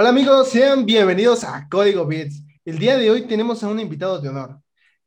[0.00, 2.44] Hola amigos, sean bienvenidos a Código Bits.
[2.64, 4.60] El día de hoy tenemos a un invitado de honor.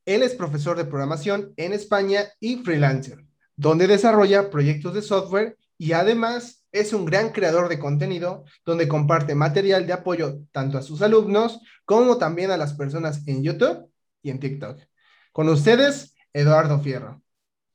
[0.03, 3.23] Él es profesor de programación en España y freelancer,
[3.55, 9.33] donde desarrolla proyectos de software y además es un gran creador de contenido donde comparte
[9.33, 13.89] material de apoyo tanto a sus alumnos como también a las personas en YouTube
[14.21, 14.77] y en TikTok.
[15.31, 17.21] Con ustedes, Eduardo Fierro.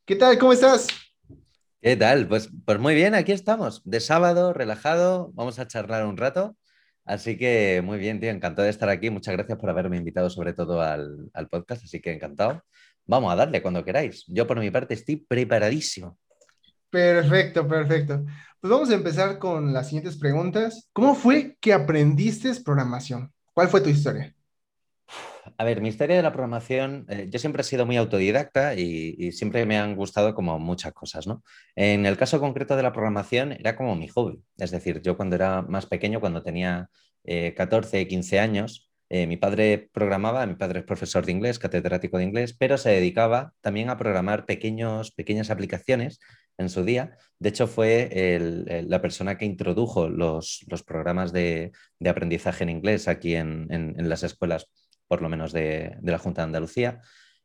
[0.05, 0.39] ¿Qué tal?
[0.39, 0.87] ¿Cómo estás?
[1.81, 2.29] ¿Qué tal?
[2.29, 6.59] Pues, pues muy bien, aquí estamos, de sábado, relajado, vamos a charlar un rato.
[7.07, 9.11] Así que muy bien, tío, encantado de estar aquí.
[9.11, 12.63] Muchas gracias por haberme invitado sobre todo al, al podcast, así que encantado.
[13.07, 14.25] Vamos a darle cuando queráis.
[14.27, 16.19] Yo por mi parte estoy preparadísimo.
[16.91, 18.25] Perfecto, perfecto.
[18.61, 20.89] Pues vamos a empezar con las siguientes preguntas.
[20.93, 23.33] ¿Cómo fue que aprendiste programación?
[23.55, 24.36] ¿Cuál fue tu historia?
[25.59, 29.33] A ver, mi historia de la programación, eh, yo siempre he sido muy autodidacta y,
[29.33, 31.43] siempre me han gustado como muchas cosas, ¿no?
[31.75, 34.43] En el caso concreto de la programación era como mi hobby.
[34.59, 36.89] Es decir, yo cuando era más pequeño, cuando tenía
[37.57, 42.25] 14, 15 años, eh, mi padre programaba, mi padre es profesor de inglés, catedrático de
[42.25, 46.19] inglés, pero se dedicaba también a programar pequeños, pequeñas aplicaciones
[46.59, 47.17] en su día.
[47.39, 48.11] De hecho, fue
[48.87, 51.73] la persona que introdujo los, programas de,
[52.05, 54.69] aprendizaje en inglés aquí en, las escuelas,
[55.09, 57.01] por lo menos de, la Junta de Andalucía.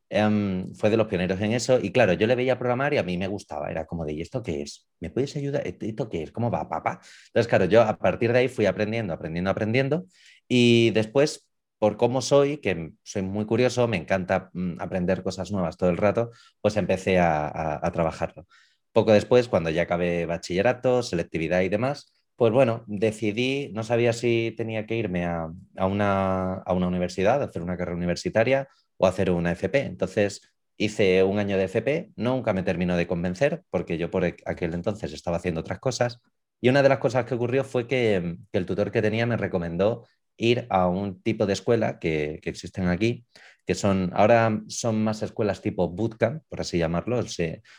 [0.10, 3.04] Em, fue de los pioneros en eso y claro, yo le veía programar y a
[3.04, 4.90] mí me gustaba, era como de, ¿y esto qué es?
[5.00, 5.64] ¿Me puedes ayudar?
[5.66, 6.32] ¿Esto qué es?
[6.34, 7.00] ¿Cómo va, papá?
[7.28, 10.06] Entonces, claro, yo a partir de ahí fui aprendiendo, aprendiendo, aprendiendo
[10.50, 11.48] y después,
[11.80, 15.98] por cómo soy, que soy muy curioso, me encanta mm, aprender cosas nuevas todo el
[15.98, 18.46] rato, pues empecé a trabajarlo.
[18.92, 24.54] Poco después, cuando ya acabé bachillerato, selectividad y demás, pues bueno, decidí, no sabía si
[24.58, 25.52] tenía que irme a,
[25.86, 29.82] una, a una universidad, hacer una carrera universitaria o hacer una FP.
[29.82, 30.42] Entonces
[30.78, 35.14] hice un año de FP, nunca me terminó de convencer porque yo por aquel entonces
[35.14, 36.20] estaba haciendo otras cosas.
[36.60, 40.08] Y una de las cosas que ocurrió fue que, el tutor que tenía me recomendó
[40.38, 43.26] ir a un tipo de escuela que, que existen aquí,
[43.66, 47.22] que son, ahora son más escuelas tipo bootcamp, por así llamarlo,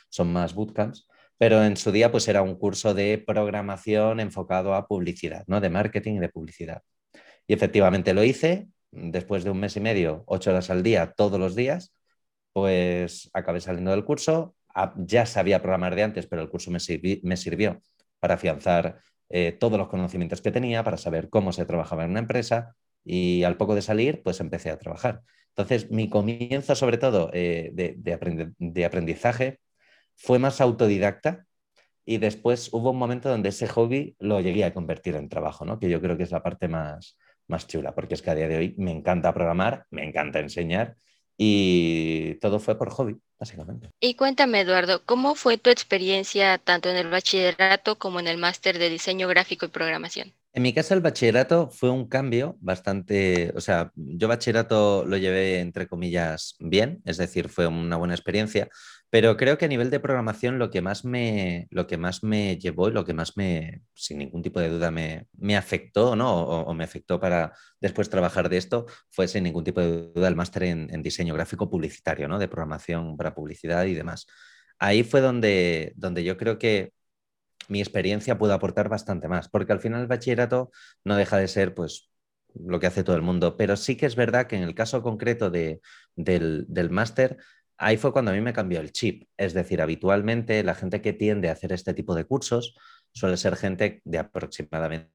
[0.08, 1.06] son más bootcamps,
[1.42, 5.60] pero en su día pues era un curso de programación enfocado a publicidad, ¿no?
[5.60, 6.82] De marketing y de publicidad.
[7.48, 11.40] Y efectivamente lo hice, después de un mes y medio, ocho horas al día, todos
[11.40, 11.92] los días,
[12.52, 14.54] pues acabé saliendo del curso,
[14.94, 17.82] ya sabía programar de antes, pero el curso me, sirvió
[18.20, 22.20] para afianzar eh, todos los conocimientos que tenía, para saber cómo se trabajaba en una
[22.20, 25.22] empresa y al poco de salir, pues empecé a trabajar.
[25.56, 29.58] Entonces, mi comienzo sobre todo eh, de, aprendizaje
[30.16, 31.44] fue más autodidacta
[32.04, 35.78] y después hubo un momento donde ese hobby lo llegué a convertir en trabajo, ¿no?
[35.78, 38.48] que yo creo que es la parte más, más chula, porque es que a día
[38.48, 40.96] de hoy me encanta programar, me encanta enseñar
[41.36, 43.90] y todo fue por hobby, básicamente.
[44.00, 48.78] Y cuéntame, Eduardo, ¿cómo fue tu experiencia tanto en el bachillerato como en el máster
[48.78, 50.32] de diseño gráfico y programación?
[50.54, 55.60] En mi caso, el bachillerato fue un cambio bastante, o sea, yo bachillerato lo llevé
[55.60, 58.68] entre comillas bien, es decir, fue una buena experiencia,
[59.12, 62.56] pero creo que a nivel de programación lo que más me, lo que más me
[62.58, 66.34] llevó y lo que más me, sin ningún tipo de duda, me, me afectó, ¿no?
[66.42, 70.34] O, me afectó para después trabajar de esto, fue sin ningún tipo de duda el
[70.36, 72.38] máster en, en, diseño gráfico publicitario, ¿no?
[72.38, 74.26] De programación para publicidad y demás.
[74.78, 76.94] Ahí fue donde, donde yo creo que
[77.68, 80.70] mi experiencia puede aportar bastante más, porque al final el bachillerato
[81.04, 82.10] no deja de ser pues
[82.54, 85.02] lo que hace todo el mundo, pero sí que es verdad que en el caso
[85.02, 85.82] concreto de,
[86.16, 87.36] del, del máster,
[87.82, 91.12] ahí fue cuando a mí me cambió el chip, es decir, habitualmente la gente que
[91.12, 92.74] tiende a hacer este tipo de cursos
[93.12, 95.10] suele ser gente de aproximadamente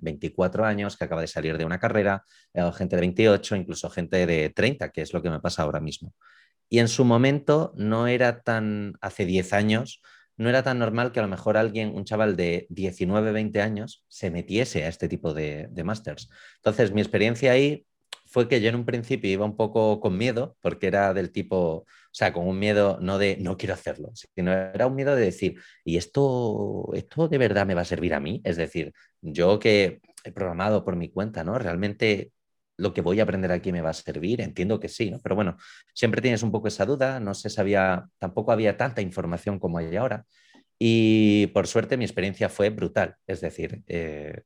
[0.00, 4.26] 24 años que acaba de salir de una carrera, o gente de 28, incluso gente
[4.26, 6.14] de 30, que es lo que me pasa ahora mismo.
[6.68, 10.02] Y en su momento no era tan, hace 10 años,
[10.36, 14.04] no era tan normal que a lo mejor alguien, un chaval de 19, 20 años,
[14.08, 15.84] se metiese a este tipo de, de.
[16.56, 17.84] Entonces, mi experiencia ahí
[18.30, 21.58] fue que yo en un principio iba un poco con miedo, porque era del tipo,
[21.58, 25.22] o sea, con un miedo no de no quiero hacerlo, sino era un miedo de
[25.24, 28.40] decir, ¿y esto, esto de verdad me va a servir a mí?
[28.44, 31.58] Es decir, yo que he programado por mi cuenta, ¿no?
[31.58, 32.30] Realmente
[32.76, 35.18] lo que voy a aprender aquí me va a servir, entiendo que sí, ¿no?
[35.20, 35.56] Pero bueno,
[35.92, 39.96] siempre tienes un poco esa duda, no se sabía, tampoco había tanta información como hay
[39.96, 40.24] ahora.
[40.78, 44.42] Y por suerte mi experiencia fue brutal, es decir, eh,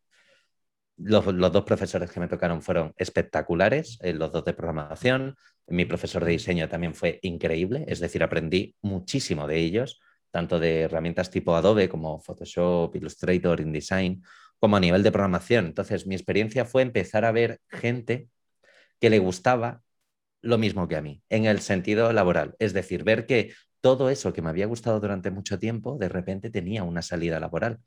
[0.96, 5.36] los, dos profesores que me tocaron fueron espectaculares, eh, los dos de programación,
[5.66, 10.00] mi profesor de diseño también fue increíble, es decir, aprendí muchísimo de ellos,
[10.30, 14.22] tanto de herramientas tipo Adobe como Photoshop, Illustrator, InDesign,
[14.58, 15.66] como a nivel de programación.
[15.66, 18.28] Entonces, mi experiencia fue empezar a ver gente
[19.00, 19.82] que le gustaba
[20.42, 22.54] lo mismo que a mí, en el sentido laboral.
[22.58, 26.50] Es decir, ver que todo eso que me había gustado durante mucho tiempo, de repente
[26.50, 27.80] tenía una salida laboral,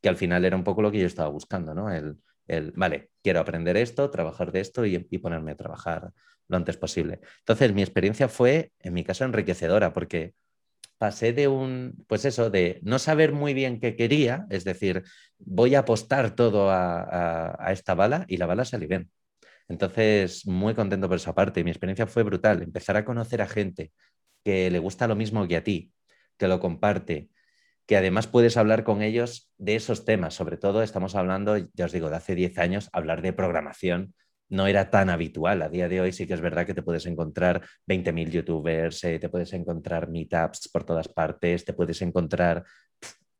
[0.00, 1.92] que al final era un poco lo que yo estaba buscando, ¿no?
[1.92, 6.12] El, El, vale, quiero aprender esto, trabajar de esto y, y ponerme a trabajar
[6.48, 7.20] lo antes posible.
[7.40, 10.34] Entonces, mi experiencia fue, en mi caso, enriquecedora porque
[10.98, 15.02] pasé de un, pues eso, de no saber muy bien qué quería, es decir,
[15.38, 19.10] voy a apostar todo a, esta bala y la bala salió bien.
[19.68, 21.64] Entonces, muy contento por esa parte.
[21.64, 22.62] Mi experiencia fue brutal.
[22.62, 23.92] Empezar a conocer a gente
[24.44, 25.92] que le gusta lo mismo que a ti,
[26.38, 27.30] que lo comparte,
[27.86, 30.34] que además puedes hablar con ellos de esos temas.
[30.34, 34.14] Sobre todo, estamos hablando, ya os digo, de hace 10 años, hablar de programación
[34.48, 35.62] no era tan habitual.
[35.62, 39.18] A día de hoy sí que es verdad que te puedes encontrar 20.000 youtubers, eh,
[39.18, 42.64] te puedes encontrar meetups por todas partes, te puedes encontrar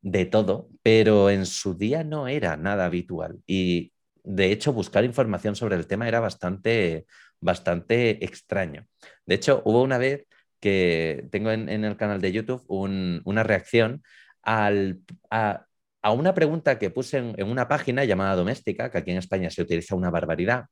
[0.01, 3.39] de todo, pero en su día no era nada habitual.
[3.47, 3.93] Y
[4.23, 7.05] de hecho, buscar información sobre el tema era bastante,
[7.39, 8.87] bastante extraño.
[9.25, 10.27] De hecho, hubo una vez
[10.59, 14.03] que tengo en, el canal de YouTube una reacción
[14.45, 15.65] a,
[16.13, 19.95] una pregunta que puse en, una página llamada Doméstica, que aquí en España se utiliza
[19.95, 20.65] una barbaridad,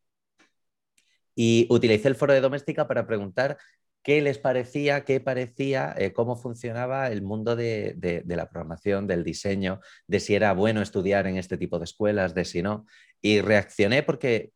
[1.35, 3.57] y utilicé el foro de doméstica para preguntar
[4.03, 9.79] qué les parecía, qué parecía, eh, cómo funcionaba el mundo de, la programación, del diseño,
[10.07, 12.85] de si era bueno estudiar en este tipo de escuelas, de si no.
[13.21, 14.51] Y reaccioné porque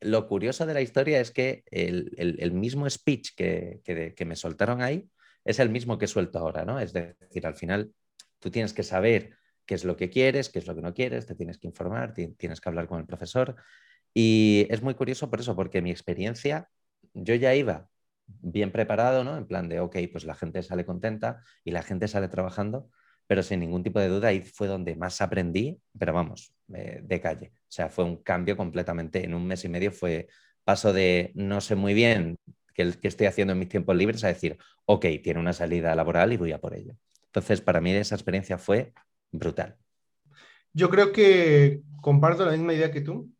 [0.00, 5.08] lo curioso de la historia es que el, mismo speech que, que, me soltaron ahí
[5.44, 6.80] es el mismo que suelto ahora, ¿no?
[6.80, 7.92] Es decir, al final
[8.38, 11.26] tú tienes que saber qué es lo que quieres, qué es lo que no quieres,
[11.26, 13.56] te tienes que informar, tienes que hablar con el profesor
[14.18, 16.70] y es muy curioso por eso, porque mi experiencia,
[17.12, 17.90] yo ya iba
[18.26, 19.36] bien preparado, ¿no?
[19.36, 22.88] En plan de, ok, pues la gente sale contenta y la gente sale trabajando,
[23.26, 27.20] pero sin ningún tipo de duda ahí fue donde más aprendí, pero vamos, eh, de
[27.20, 27.52] calle.
[27.54, 30.28] O sea, fue un cambio completamente, en un mes y medio fue
[30.64, 32.38] paso de no sé muy bien
[32.72, 34.56] qué, qué estoy haciendo en mis tiempos libres a decir,
[34.86, 36.94] ok, tiene una salida laboral y voy a por ello.
[37.36, 38.94] Entonces, para mí esa experiencia fue
[39.30, 39.76] brutal.
[40.72, 43.30] Yo creo que comparto la misma idea que tú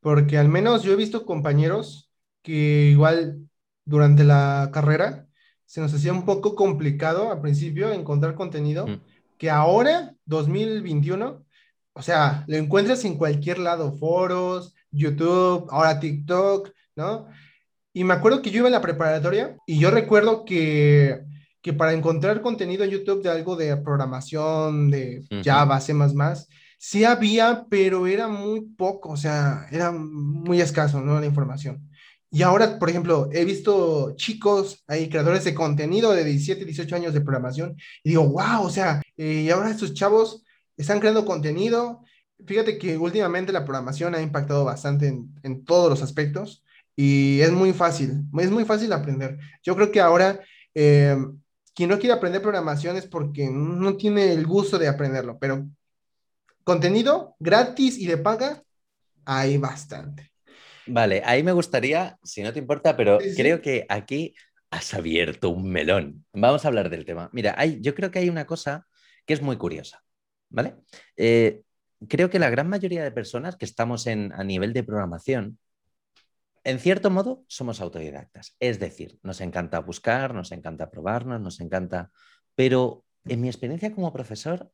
[0.00, 2.10] porque al menos yo he visto compañeros
[2.42, 3.38] que igual
[3.84, 5.26] durante la carrera
[5.66, 9.00] se nos hacía un poco complicado al principio encontrar contenido, mm.
[9.38, 11.44] que ahora, 2021,
[11.92, 17.28] o sea, lo encuentras en cualquier lado, foros, YouTube, ahora TikTok, ¿no?
[17.92, 21.20] Y me acuerdo que yo iba a la preparatoria y yo recuerdo que,
[21.62, 25.94] que para encontrar contenido en YouTube de algo de programación, de Java, C++,
[26.78, 31.20] Sí había, pero era muy poco, o sea, era muy escaso, ¿no?
[31.20, 31.90] La información.
[32.30, 37.12] Y ahora, por ejemplo, he visto chicos, hay creadores de contenido de 17, 18 años
[37.12, 40.42] de programación, y digo, wow, o sea, eh, y ahora estos chavos
[40.76, 42.02] están creando contenido.
[42.46, 46.64] Fíjate que últimamente la programación ha impactado bastante en, en todos los aspectos
[46.96, 49.38] y es muy fácil, es muy fácil aprender.
[49.62, 50.40] Yo creo que ahora
[50.74, 51.16] eh,
[51.74, 55.66] quien no quiere aprender programación es porque no tiene el gusto de aprenderlo, pero
[56.64, 58.62] contenido gratis y de paga,
[59.24, 60.30] hay bastante.
[60.86, 64.34] Vale, ahí me gustaría, si no te importa, pero creo que aquí
[64.70, 66.24] has abierto un melón.
[66.32, 67.28] Vamos a hablar del tema.
[67.32, 68.86] Mira, hay, yo creo que hay una cosa
[69.26, 70.02] que es muy curiosa,
[70.48, 70.74] ¿vale?
[71.16, 71.62] Eh,
[72.08, 75.58] creo que la gran mayoría de personas que estamos en, a nivel de programación,
[76.64, 78.56] en cierto modo, somos autodidactas.
[78.60, 82.10] Es decir, nos encanta buscar, nos encanta probarnos, nos encanta...
[82.54, 84.70] Pero en mi experiencia como profesor,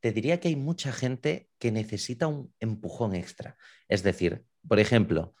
[0.00, 3.56] te diría que hay mucha gente que necesita un empujón extra.
[3.88, 5.34] Es decir, por ejemplo,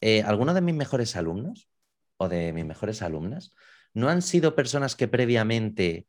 [0.00, 1.70] eh, algunos de mis mejores alumnos
[2.16, 3.54] o de mis mejores alumnas
[3.94, 6.06] no han sido personas que previamente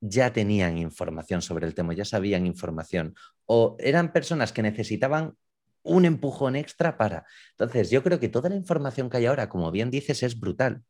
[0.00, 3.14] ya tenían información sobre el tema, ya sabían información,
[3.46, 5.36] o eran personas que necesitaban
[5.88, 7.26] un empujón extra para.
[7.50, 10.82] Entonces, yo creo que toda la información que hay ahora, como bien dices, es brutal,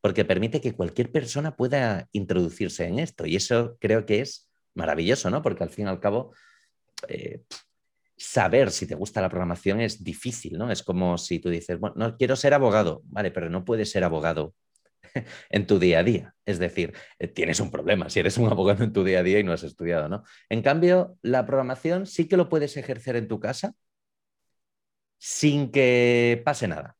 [0.00, 5.30] porque permite que cualquier persona pueda introducirse en esto, y eso creo que es maravilloso,
[5.30, 5.42] ¿no?
[5.42, 6.32] Porque al fin y al cabo,
[7.08, 7.42] eh,
[8.16, 10.70] saber si te gusta la programación es difícil, ¿no?
[10.70, 14.04] Es como si tú dices, bueno, no quiero ser abogado, vale, pero no puedes ser
[14.04, 14.54] abogado
[15.50, 16.34] en tu día a día.
[16.44, 19.38] Es decir, eh, tienes un problema si eres un abogado en tu día a día
[19.38, 20.24] y no has estudiado, ¿no?
[20.48, 23.74] En cambio, la programación sí que lo puedes ejercer en tu casa
[25.18, 26.96] sin que pase nada.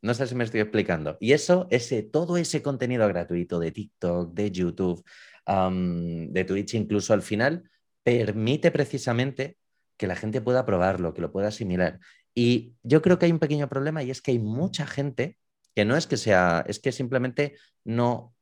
[0.00, 1.16] No sé si me estoy explicando.
[1.20, 5.04] Y eso, ese, todo ese contenido gratuito de TikTok, de YouTube,
[5.46, 7.68] de Twitch incluso al final,
[8.02, 9.58] permite precisamente
[9.96, 11.98] que la gente pueda probarlo, que lo pueda asimilar.
[12.34, 15.38] Y yo creo que hay un pequeño problema y es que hay mucha gente
[15.74, 18.34] que no es que sea, es que simplemente no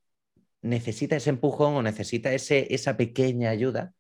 [0.62, 3.94] necesita ese empujón o necesita ese, esa pequeña ayuda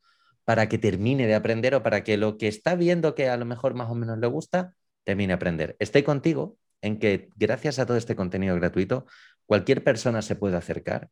[0.44, 3.44] para que termine de aprender o para que lo que está viendo que a lo
[3.44, 4.74] mejor más o menos le gusta,
[5.06, 5.76] termine de aprender.
[5.78, 9.06] Estoy contigo en que gracias a todo este contenido gratuito,
[9.46, 11.10] cualquier persona se puede acercar,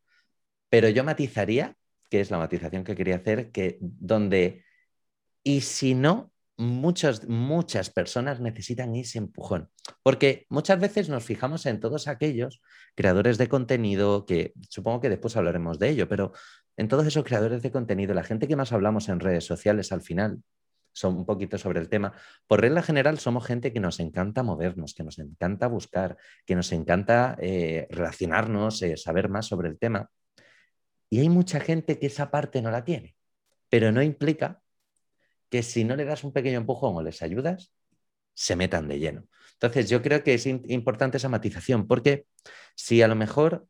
[0.69, 1.75] pero yo matizaría
[2.09, 4.63] que es la matización que quería hacer, que donde,
[5.43, 9.69] y si no, muchas, muchas personas necesitan ese empujón,
[10.03, 12.61] porque muchas veces nos fijamos en todos aquellos
[12.95, 16.33] creadores de contenido, que supongo que después hablaremos de ello, pero
[16.77, 20.01] en todos esos creadores de contenido, la gente que más hablamos en redes sociales al
[20.01, 20.41] final,
[20.95, 22.13] son un poquito sobre el tema.
[22.47, 26.71] Por regla general, somos gente que nos encanta movernos, que nos encanta buscar, que nos
[26.71, 30.09] encanta eh, relacionarnos, eh, saber más sobre el tema.
[31.09, 33.15] Y hay mucha gente que esa parte no la tiene,
[33.69, 34.61] pero no implica
[35.49, 37.73] que si no le das un pequeño empujón o les ayudas,
[38.33, 39.25] se metan de lleno.
[39.53, 42.25] Entonces, yo creo que es importante esa matización, porque
[42.73, 43.67] si a lo mejor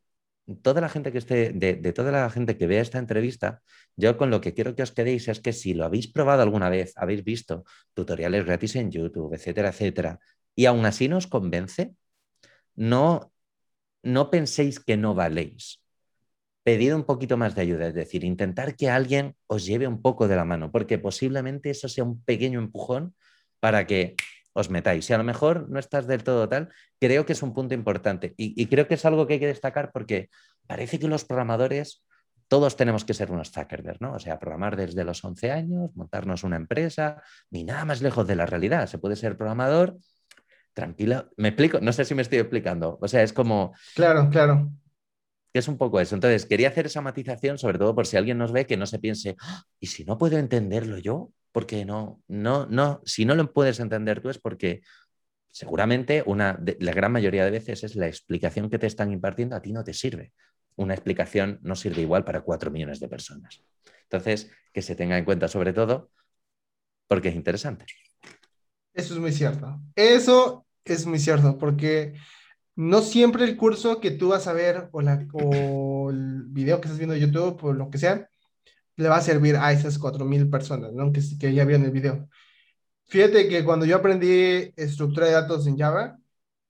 [0.62, 3.62] toda la gente que esté, de, toda la gente que vea esta entrevista,
[3.96, 6.68] yo con lo que quiero que os quedéis es que si lo habéis probado alguna
[6.68, 10.20] vez, habéis visto tutoriales gratis en YouTube, etcétera, etcétera,
[10.54, 11.94] y aún así nos convence,
[12.74, 13.32] no,
[14.02, 15.82] no penséis que no valéis.
[16.62, 20.26] Pedid un poquito más de ayuda, es decir, intentar que alguien os lleve un poco
[20.28, 23.14] de la mano, porque posiblemente eso sea un pequeño empujón
[23.60, 24.16] para que
[24.56, 25.04] os metáis.
[25.04, 28.34] Si a lo mejor no estás del todo tal, creo que es un punto importante
[28.38, 30.30] y, creo que es algo que hay que destacar porque
[30.66, 32.02] parece que los programadores
[32.48, 34.14] todos tenemos que ser unos Zuckerberg, ¿no?
[34.14, 38.36] O sea, programar desde los 11 años, montarnos una empresa, ni nada más lejos de
[38.36, 38.86] la realidad.
[38.86, 39.98] Se puede ser programador
[40.72, 41.28] tranquilo.
[41.36, 41.80] ¿Me explico?
[41.80, 42.98] No sé si me estoy explicando.
[43.00, 43.74] O sea, es como...
[43.94, 44.70] Claro, claro.
[45.56, 46.14] Que es un poco eso.
[46.14, 48.98] Entonces, quería hacer esa matización, sobre todo por si alguien nos ve, que no se
[48.98, 49.64] piense, ¡Ah!
[49.80, 51.30] ¿y si no puedo entenderlo yo?
[51.56, 54.82] porque no, no, no, si no lo puedes entender tú es porque
[55.48, 59.62] seguramente una, la gran mayoría de veces es la explicación que te están impartiendo a
[59.62, 60.34] ti no te sirve.
[60.74, 63.64] Una explicación no sirve igual para cuatro millones de personas.
[64.02, 66.10] Entonces, que se tenga en cuenta sobre todo
[67.08, 67.86] porque es interesante.
[68.92, 69.80] Eso es muy cierto.
[69.94, 72.12] Eso es muy cierto, porque
[72.76, 76.86] no siempre el curso que tú vas a ver o, la, o el video que
[76.86, 78.28] estás viendo en YouTube o lo que sea,
[78.96, 81.12] le va a servir a esas 4.000 personas, ¿no?
[81.12, 82.28] Que, que ya vieron el video.
[83.06, 86.18] Fíjate que cuando yo aprendí estructura de datos en Java,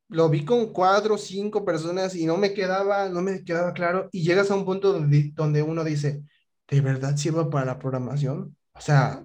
[0.08, 4.08] lo vi con cuatro o cinco personas y no me quedaba, no me quedaba claro.
[4.12, 6.22] Y llegas a un punto donde, donde uno dice,
[6.68, 8.56] ¿de verdad sirve para la programación?
[8.72, 9.24] O sea,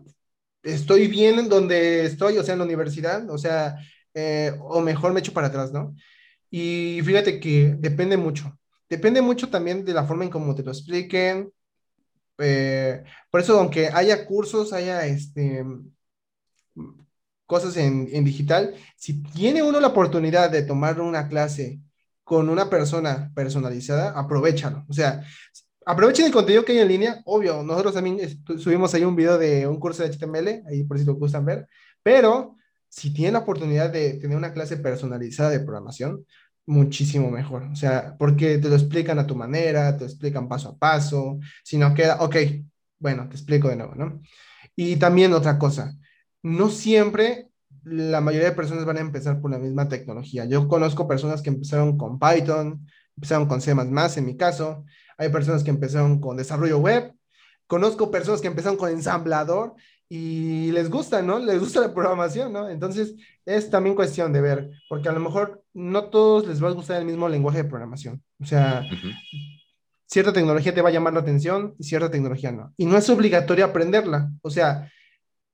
[0.63, 3.77] estoy bien en donde estoy, o sea, en la universidad, o sea,
[4.13, 5.95] eh, o mejor me echo para atrás, ¿no?
[6.51, 8.55] Y fíjate que depende mucho.
[8.88, 11.51] Depende mucho también de la forma en cómo te lo expliquen,
[12.43, 15.63] eh, por eso, aunque haya cursos, haya este,
[17.46, 21.79] cosas en, digital, si tiene uno la oportunidad de tomar una clase
[22.24, 24.86] con una persona personalizada, aprovechalo.
[24.89, 25.24] O sea,
[25.86, 28.20] aprovechen el contenido que hay en línea, obvio, nosotros también
[28.58, 31.67] subimos ahí un video de un curso de HTML, ahí por si lo gustan ver,
[32.01, 32.55] pero
[32.89, 36.25] si tienen la oportunidad de tener una clase personalizada de programación,
[36.65, 37.63] muchísimo mejor.
[37.63, 41.77] O sea, porque te lo explican a tu manera, te explican paso a paso, si
[41.77, 42.36] no queda, ok,
[43.00, 44.22] bueno, te explico de nuevo, ¿no?
[44.75, 45.96] Y también otra cosa,
[46.44, 47.50] no siempre
[47.84, 50.46] la mayoría de personas van a empezar por la misma tecnología.
[50.46, 54.86] Yo conozco personas que empezaron con Python, empezaron con C++, en mi caso,
[55.18, 57.13] hay personas que empezaron con desarrollo web,
[57.68, 59.75] conozco personas que empezaron con ensamblador
[60.13, 61.39] y les gusta, ¿no?
[61.39, 62.68] Les gusta la programación, ¿no?
[62.68, 63.15] Entonces,
[63.46, 67.00] es también cuestión de ver, porque a lo mejor no todos les va a gustar
[67.00, 68.22] el mismo lenguaje de programación.
[68.38, 68.84] O sea,
[70.06, 72.74] cierta tecnología te va a llamar la atención y cierta tecnología no.
[72.75, 74.30] Y no es obligatorio aprenderla.
[74.41, 74.91] O sea,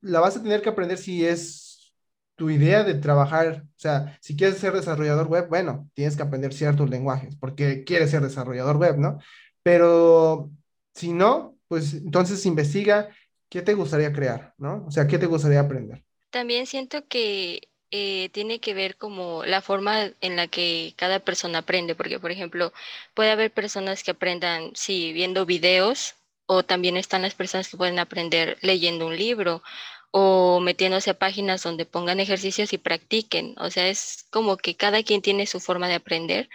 [0.00, 1.94] la vas a tener que aprender si es
[2.34, 3.62] tu idea de trabajar.
[3.64, 8.10] O sea, si quieres ser desarrollador web, bueno, tienes que aprender ciertos lenguajes porque quieres
[8.10, 9.20] ser desarrollador web, ¿no?
[9.62, 10.50] Pero
[10.94, 13.10] si no, pues entonces investiga
[13.48, 14.54] ¿qué te gustaría crear?
[14.58, 14.84] ¿No?
[14.86, 16.04] O sea, ¿qué te gustaría aprender?
[16.30, 21.60] También siento que eh, tiene que ver como la forma en la que cada persona
[21.60, 22.72] aprende, porque por ejemplo,
[23.14, 26.14] puede haber personas que aprendan, sí, viendo videos,
[26.46, 29.62] o también están las personas que pueden aprender leyendo un libro
[30.10, 33.54] o metiéndose a páginas donde pongan ejercicios y practiquen.
[33.58, 36.48] O sea, es como que cada quien tiene su forma de aprender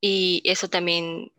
[0.00, 1.32] y eso también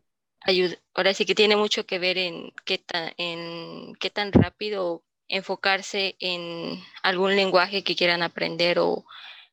[0.93, 6.15] ahora sí que tiene mucho que ver en qué tan, en qué tan rápido enfocarse
[6.19, 9.05] en algún lenguaje que quieran aprender o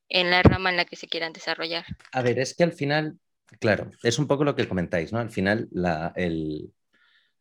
[0.09, 1.85] en la rama en la que se quieran desarrollar.
[2.13, 3.19] A ver, es que al final,
[3.61, 5.19] claro, es un poco lo que comentáis, ¿no?
[5.19, 6.15] Al final la,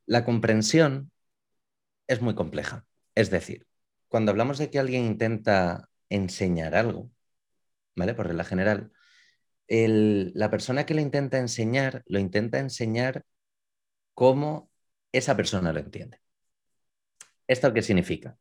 [0.05, 1.11] la comprensión
[2.07, 2.85] es muy compleja.
[3.15, 3.65] Es decir,
[4.07, 7.09] cuando hablamos de que alguien intenta enseñar algo,
[7.95, 8.13] ¿vale?
[8.13, 8.91] Por regla general,
[9.67, 13.23] la persona que lo intenta enseñar, lo intenta enseñar
[14.15, 14.71] cómo
[15.11, 16.19] esa persona lo entiende.
[17.47, 18.37] ¿Esto qué significa?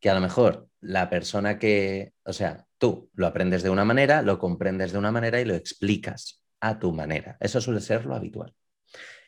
[0.00, 4.22] Que a lo mejor la persona que, o sea, tú lo aprendes de una manera,
[4.22, 7.36] lo comprendes de una manera y lo explicas a tu manera.
[7.40, 8.54] Eso suele ser lo habitual.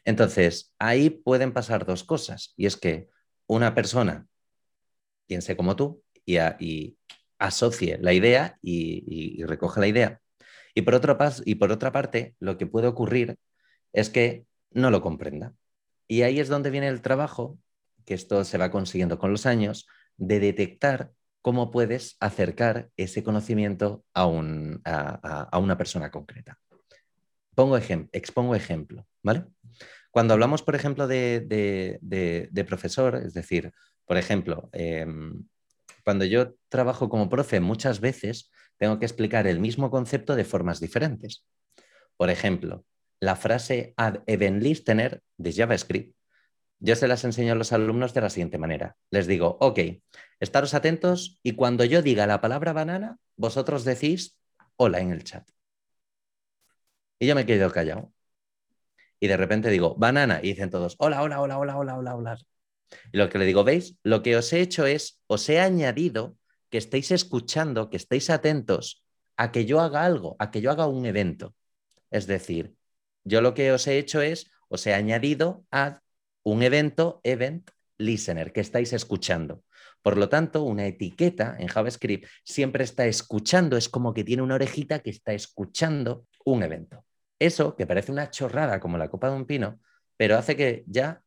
[0.05, 3.09] Entonces, ahí pueden pasar dos cosas, y es que
[3.47, 4.27] una persona
[5.27, 6.39] piense como tú y,
[7.39, 10.21] asocie la idea y, recoge la idea.
[10.75, 11.01] Y por,
[11.45, 13.37] y por otra parte, lo que puede ocurrir
[13.93, 15.55] es que no lo comprenda.
[16.13, 17.59] Y ahí es donde viene el trabajo,
[18.05, 19.87] que esto se va consiguiendo con los años,
[20.19, 26.59] de detectar cómo puedes acercar ese conocimiento a, una persona concreta.
[27.55, 29.47] Pongo expongo ejemplo, ¿vale?
[30.11, 33.73] Cuando hablamos, por ejemplo, de, profesor, es decir,
[34.05, 35.47] por ejemplo, em,
[36.05, 40.79] cuando yo trabajo como profe, muchas veces tengo que explicar el mismo concepto de formas
[40.79, 41.47] diferentes.
[42.19, 42.85] Por ejemplo,
[43.23, 46.17] la frase ad event listener de JavaScript,
[46.81, 48.97] yo se las enseño a los alumnos de la siguiente manera.
[49.13, 49.79] Les digo, ok,
[50.41, 54.37] estaros atentos y cuando yo diga la palabra banana, vosotros decís
[54.75, 55.49] hola en el chat.
[57.21, 58.13] Y yo me quedo callado.
[59.21, 62.39] Y de repente digo, banana, y dicen todos, hola, hola, hola, hola, hola, hola, hola.
[63.13, 63.97] Y lo que le digo, ¿veis?
[64.03, 66.37] Lo que os he hecho es, os he añadido
[66.71, 69.05] que estéis escuchando, que estéis atentos
[69.37, 71.55] a que yo haga algo, a que yo haga un evento.
[72.11, 72.75] Es decir,
[73.25, 76.01] yo lo que os he hecho es, os he añadido a
[76.43, 79.63] un evento, event listener, que estáis escuchando.
[80.03, 84.57] Por lo tanto, una etiqueta en JavaScript siempre está escuchando, es como que tiene una
[84.57, 87.05] orejita que está escuchando un evento.
[87.39, 89.81] Eso, que parece una chorrada como la copa de un pino,
[90.17, 91.23] pero hace que ya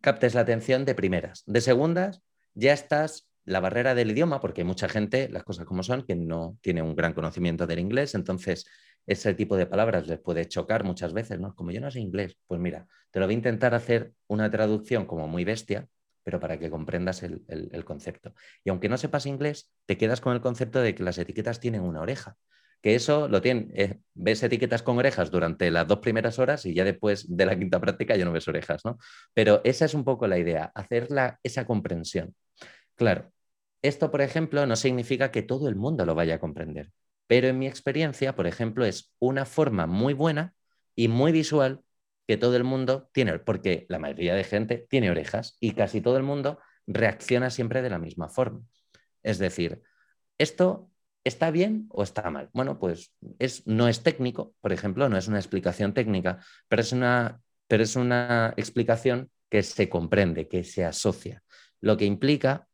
[0.00, 1.42] captes la atención de primeras.
[1.46, 2.22] De segundas,
[2.54, 6.16] ya estás la barrera del idioma, porque hay mucha gente, las cosas como son, que
[6.16, 8.66] no tiene un gran conocimiento del inglés, entonces
[9.06, 11.54] ese tipo de palabras les puede chocar muchas veces, ¿no?
[11.54, 15.06] Como yo no sé inglés, pues mira, te lo voy a intentar hacer una traducción
[15.06, 15.88] como muy bestia,
[16.22, 18.34] pero para que comprendas el, concepto.
[18.64, 21.82] Y aunque no sepas inglés, te quedas con el concepto de que las etiquetas tienen
[21.82, 22.36] una oreja
[22.82, 26.74] que eso lo tiene, eh, ves etiquetas con orejas durante las dos primeras horas y
[26.74, 28.98] ya después de la quinta práctica ya no ves orejas, ¿no?
[29.34, 31.08] Pero esa es un poco la idea, hacer
[31.42, 32.34] esa comprensión.
[32.94, 33.32] Claro,
[33.82, 36.90] esto, por ejemplo, no significa que todo el mundo lo vaya a comprender,
[37.26, 40.54] pero en mi experiencia, por ejemplo, es una forma muy buena
[40.94, 41.82] y muy visual
[42.26, 46.16] que todo el mundo tiene, porque la mayoría de gente tiene orejas y casi todo
[46.16, 48.62] el mundo reacciona siempre de la misma forma.
[49.22, 49.82] Es decir,
[50.38, 50.90] esto
[51.26, 52.50] ¿Está bien o está mal?
[52.52, 56.92] Bueno, pues es, no es técnico, por ejemplo, no es una explicación técnica, pero es
[56.92, 61.42] una, pero es una explicación que se comprende, que se asocia,
[61.80, 62.68] lo que implica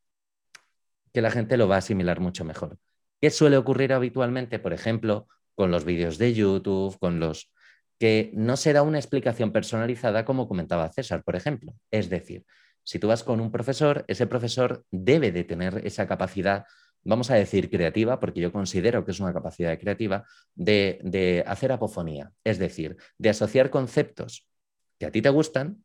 [1.15, 2.77] que la gente lo va a asimilar mucho mejor.
[3.23, 7.53] ¿Qué suele ocurrir habitualmente, por ejemplo, con los vídeos de YouTube, con los
[7.99, 11.73] que no se da una explicación personalizada como comentaba César, por ejemplo?
[11.91, 12.45] Es decir,
[12.83, 16.67] si tú vas con un profesor, ese profesor debe de tener esa capacidad
[17.05, 22.33] vamos a decir creativa, porque yo considero que es una capacidad creativa, de, hacer apofonía,
[22.45, 24.47] es decir, de asociar conceptos
[24.99, 25.85] que a ti te gustan,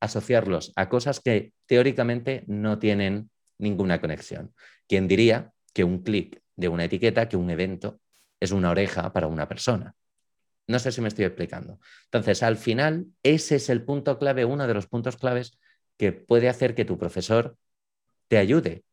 [0.00, 4.52] asociarlos a cosas que teóricamente no tienen ninguna conexión.
[4.88, 8.00] ¿Quién diría que un clic de una etiqueta, que un evento
[8.40, 9.94] es una oreja para una persona?
[10.66, 11.80] No sé si me estoy explicando.
[12.04, 15.58] Entonces, al final, ese es el punto clave, uno de los puntos claves
[15.96, 17.56] que puede hacer que tu profesor
[18.28, 18.84] te ayude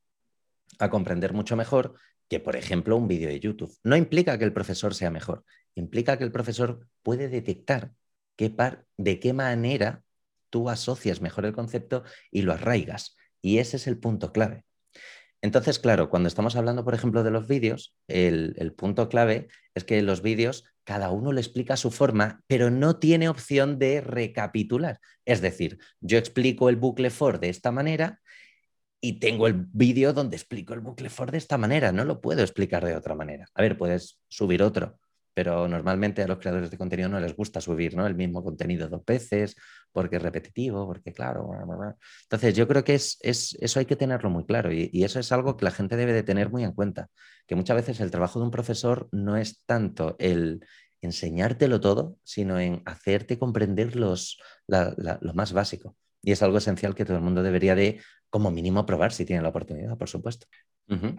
[0.80, 1.96] a comprender mucho mejor
[2.28, 3.76] que, por ejemplo, un vídeo de YouTube.
[3.84, 5.44] No implica que el profesor sea mejor,
[5.76, 7.94] implica que el profesor puede detectar
[8.36, 10.04] qué par, de qué manera
[10.50, 13.18] tú asocias mejor el concepto y lo arraigas.
[13.42, 14.66] Y ese es el punto clave.
[15.42, 20.02] Entonces, claro, cuando estamos hablando, por ejemplo, de los vídeos, el, punto clave es que
[20.02, 25.00] los vídeos cada uno le explica su forma, pero no tiene opción de recapitular.
[25.26, 28.20] Es decir, yo explico el bucle for de esta manera
[29.00, 32.42] y tengo el vídeo donde explico el bucle for de esta manera, no lo puedo
[32.42, 33.48] explicar de otra manera.
[33.54, 35.00] A ver, puedes subir otro,
[35.34, 38.06] pero normalmente a los creadores de contenido no les gusta subir ¿no?
[38.06, 39.56] el mismo contenido dos veces
[39.92, 41.50] porque es repetitivo, porque claro.
[42.24, 45.32] Entonces yo creo que es, eso hay que tenerlo muy claro y, y, eso es
[45.32, 47.10] algo que la gente debe de tener muy en cuenta,
[47.48, 50.62] que muchas veces el trabajo de un profesor no es tanto el
[51.02, 55.96] enseñártelo todo, sino en hacerte comprender los, lo más básico.
[56.22, 59.42] Y es algo esencial que todo el mundo debería de, como mínimo, probar si tiene
[59.42, 60.48] la oportunidad, por supuesto.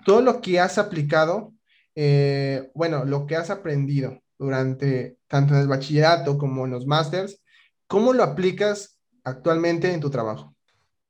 [0.05, 1.55] Todo lo que has aplicado,
[2.03, 7.43] eh, bueno, lo que has aprendido durante tanto en el bachillerato como en los másters,
[7.87, 10.57] ¿cómo lo aplicas actualmente en tu trabajo?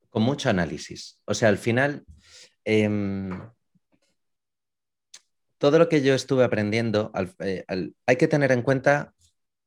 [0.09, 1.20] Con mucho análisis.
[1.24, 2.05] O sea, al final,
[2.64, 3.31] em,
[5.59, 7.64] todo lo que yo estuve aprendiendo, eh,
[8.07, 9.14] hay que tener en cuenta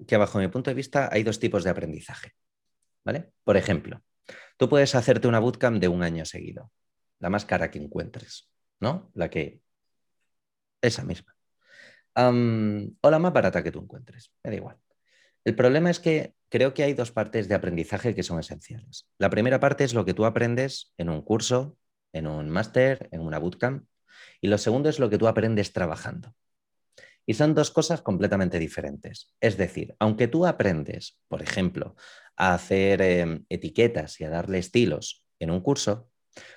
[0.05, 2.33] que bajo mi punto de vista hay dos tipos de aprendizaje.
[3.05, 3.31] ¿Vale?
[3.43, 4.01] Por ejemplo,
[4.57, 6.71] Tú puedes hacerte una bootcamp de un año seguido,
[7.19, 9.11] la más cara que encuentres, ¿no?
[9.13, 9.61] La que...
[10.83, 11.33] Esa misma.
[12.15, 14.77] o la más barata que tú encuentres, me da igual.
[15.45, 19.07] El problema es que creo que hay dos partes de aprendizaje que son esenciales.
[19.17, 21.77] La primera parte es lo que tú aprendes en un curso,
[22.11, 23.87] en un máster, en una bootcamp,
[24.41, 26.35] Y lo segundo es lo que tú aprendes trabajando.
[27.25, 29.33] Y son dos cosas completamente diferentes.
[29.39, 31.95] Es decir, aunque tú aprendes, por ejemplo,
[32.35, 36.09] a hacer em, etiquetas y a darle estilos en un curso,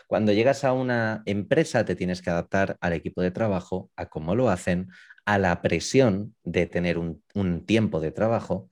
[0.06, 4.34] cuando llegas a una empresa te tienes que adaptar al equipo de trabajo, a cómo
[4.34, 4.88] lo hacen,
[5.24, 8.70] a la presión de tener un, un tiempo de trabajo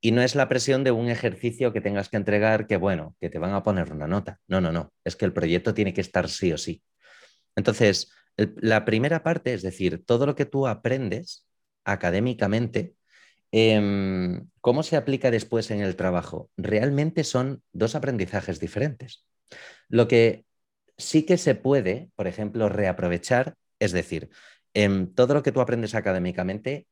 [0.00, 3.30] y no es la presión de un ejercicio que tengas que entregar que, bueno, que
[3.30, 4.38] te van a poner una nota.
[4.46, 4.92] No, no, no.
[5.04, 6.82] Es que el proyecto tiene que estar sí o sí.
[7.56, 11.46] Entonces, la primera parte, es decir, todo lo que tú aprendes
[11.84, 12.94] académicamente,
[13.50, 16.50] em, ¿cómo se aplica después en el trabajo?
[16.56, 19.24] Realmente son dos aprendizajes diferentes.
[19.88, 20.44] Lo que
[20.96, 24.30] sí que se puede, por ejemplo, reaprovechar, es decir,
[24.74, 26.86] em, todo lo que tú aprendes académicamente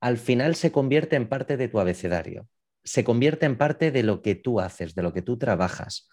[0.00, 2.48] al final se convierte en parte de tu abecedario,
[2.84, 6.08] se convierte en parte de lo que tú haces, de lo que tú trabajas.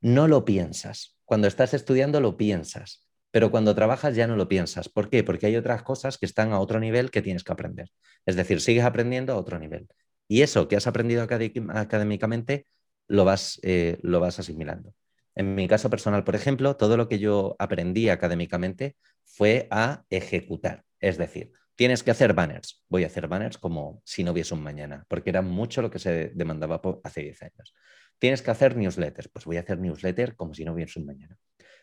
[0.00, 1.16] No lo piensas.
[1.24, 4.88] Cuando estás estudiando lo piensas, pero cuando trabajas ya no lo piensas.
[4.88, 5.22] ¿Por qué?
[5.22, 7.90] Porque hay otras cosas que están a otro nivel que tienes que aprender.
[8.24, 9.88] Es decir, sigues aprendiendo a otro nivel.
[10.28, 12.66] Y eso que has aprendido académicamente
[13.08, 14.94] lo vas, eh, lo vas asimilando.
[15.36, 20.84] En mi caso personal, por ejemplo, todo lo que yo aprendí académicamente fue a ejecutar.
[20.98, 22.82] Es decir, Tienes que hacer banners.
[22.88, 25.98] Voy a hacer banners como si no hubiese un mañana, porque era mucho lo que
[25.98, 27.74] se demandaba hace 10 años.
[28.18, 29.28] Tienes que hacer newsletters.
[29.28, 31.36] Pues voy a hacer newsletter como si no hubiese un mañana.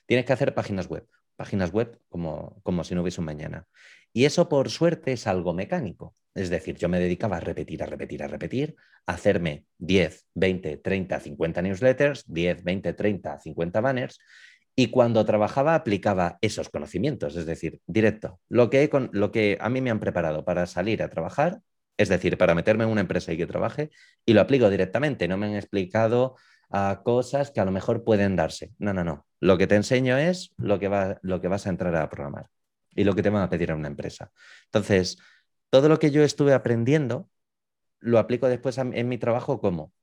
[0.07, 1.07] Tienes que hacer páginas web.
[1.35, 3.67] Páginas web como, como si no hubiese un mañana.
[4.13, 6.15] Y eso, por suerte, es algo mecánico.
[6.35, 10.77] Es decir, yo me dedicaba a repetir, a repetir, a repetir, a hacerme 10, 20,
[10.77, 14.19] 30, 50 newsletters, 10, 20, 30, 50 banners
[14.75, 18.39] y cuando trabajaba aplicaba esos conocimientos, es decir, directo.
[18.49, 21.59] Lo que, lo que a mí me han preparado para salir a trabajar,
[21.97, 23.91] es decir, para meterme en una empresa y que trabaje,
[24.25, 25.27] y lo aplico directamente.
[25.27, 26.35] No me han explicado
[26.71, 28.71] a cosas que a lo mejor pueden darse.
[28.79, 29.27] No, no, no.
[29.39, 32.47] Lo que te enseño es lo que, va, lo que vas a entrar a programar
[32.95, 34.31] y lo que te van a pedir a una empresa.
[34.65, 35.17] Entonces,
[35.69, 37.29] todo lo que yo estuve aprendiendo
[37.99, 39.93] lo aplico después en mi trabajo como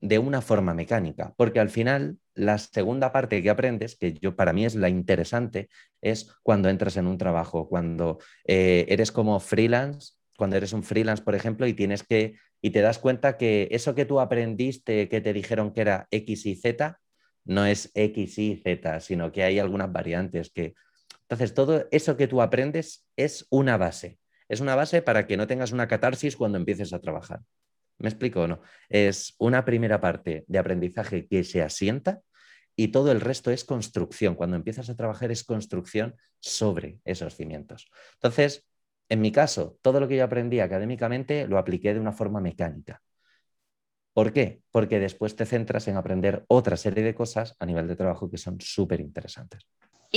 [0.00, 4.52] de una forma mecánica, porque al final la segunda parte que aprendes, que yo para
[4.52, 5.68] mí es la interesante,
[6.02, 11.22] es cuando entras en un trabajo, cuando eh, eres como freelance, cuando eres un freelance,
[11.22, 15.20] por ejemplo, y tienes que y te das cuenta que eso que tú aprendiste, que
[15.20, 16.98] te dijeron que era X y Z,
[17.44, 20.74] no es X y Z, sino que hay algunas variantes que
[21.28, 25.48] entonces todo eso que tú aprendes es una base, es una base para que no
[25.48, 27.40] tengas una catarsis cuando empieces a trabajar.
[27.98, 28.60] ¿Me explico o no?
[28.88, 32.20] Es una primera parte de aprendizaje que se asienta
[32.76, 34.36] y todo el resto es construcción.
[34.36, 37.90] Cuando empiezas a trabajar es construcción sobre esos cimientos.
[38.14, 38.64] Entonces,
[39.08, 43.02] en mi caso, todo lo que yo aprendí académicamente lo apliqué de una forma mecánica.
[44.12, 44.62] ¿Por qué?
[44.70, 48.38] Porque después te centras en aprender otra serie de cosas a nivel de trabajo que
[48.38, 49.66] son súper interesantes.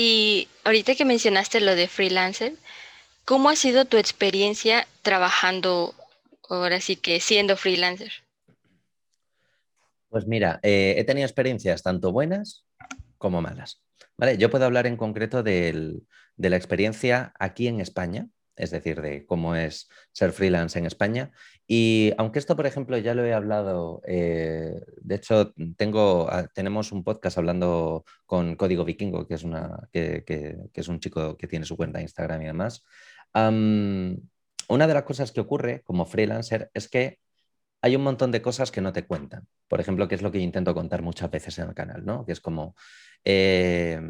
[0.01, 2.53] Y ahorita que mencionaste lo de freelancer,
[3.25, 5.93] ¿cómo ha sido tu experiencia trabajando
[6.47, 8.13] ahora sí que siendo freelancer?
[10.07, 12.63] Pues mira, eh, he tenido experiencias tanto buenas
[13.17, 13.81] como malas.
[14.15, 14.37] ¿vale?
[14.37, 16.01] Yo puedo hablar en concreto de
[16.37, 21.31] la experiencia aquí en España, es decir, de cómo es ser freelance en España.
[21.67, 26.91] Y aunque esto, por ejemplo, ya lo he hablado, eh, de hecho, tengo, ah, tenemos
[26.91, 30.23] un podcast hablando con Código Vikingo, que es, una, que,
[30.73, 32.83] es un chico que tiene su cuenta de Instagram y demás
[34.69, 37.19] una de las cosas que ocurre como freelancer es que
[37.81, 39.47] hay un montón de cosas que no te cuentan.
[39.67, 42.25] Por ejemplo, que es lo que intento contar muchas veces en el canal, ¿no?
[42.25, 42.75] Que es como,
[43.23, 44.01] eh,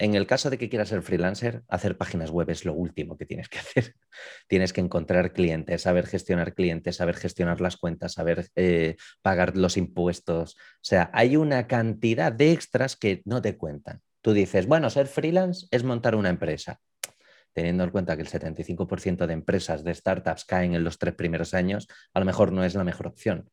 [0.00, 3.26] en el caso de que quieras ser freelancer, hacer páginas web es lo último que
[3.26, 3.94] tienes que hacer.
[4.48, 9.76] tienes que encontrar clientes, saber gestionar clientes, saber gestionar las cuentas, saber eh, pagar los
[9.76, 10.54] impuestos.
[10.56, 14.00] O sea, hay una cantidad de extras que no te cuentan.
[14.22, 16.80] Tú dices, bueno, ser freelance es montar una empresa
[17.52, 21.52] teniendo en cuenta que el 75% de empresas de startups caen en los tres primeros
[21.52, 23.50] años, a lo mejor no es la mejor opción.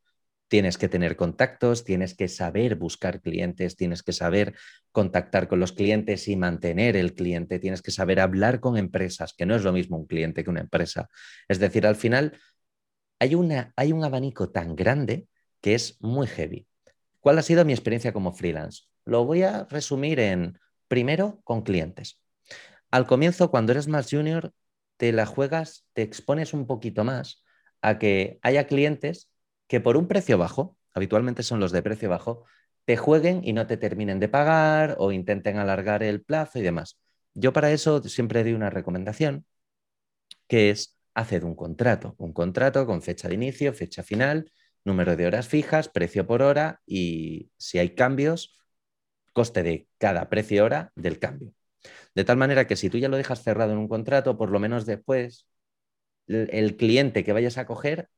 [0.48, 4.56] Tienes que tener contactos, tienes que saber buscar clientes, tienes que saber
[4.92, 9.46] contactar con los clientes y mantener el cliente, tienes que saber hablar con empresas, que
[9.46, 11.10] no es lo mismo un cliente que una empresa.
[11.48, 12.40] Es decir, al final
[13.20, 15.28] hay, una, hay un abanico tan grande
[15.62, 16.68] que es muy heavy.
[17.20, 18.84] ¿Cuál ha sido mi experiencia como freelance?
[19.04, 22.22] Lo voy a resumir en, primero, con clientes.
[22.90, 24.54] Al comienzo, cuando eres más junior,
[24.98, 27.44] te la juegas, te expones un poquito más
[27.82, 29.30] a que haya clientes
[29.68, 32.46] que por un precio bajo, habitualmente son los de precio bajo,
[32.86, 37.00] te jueguen y no te terminen de pagar o intenten alargar el plazo y demás.
[37.34, 39.46] Yo para eso siempre doy una recomendación,
[40.48, 44.52] que es hacer un contrato, un contrato con fecha de inicio, fecha final,
[44.86, 48.58] número de horas fijas, precio por hora y si hay cambios,
[49.34, 51.54] coste de cada precio hora del cambio.
[52.16, 54.60] De tal manera que si tú ya lo dejas cerrado en un contrato, por lo
[54.60, 55.48] menos después
[56.28, 58.10] el cliente que vayas a coger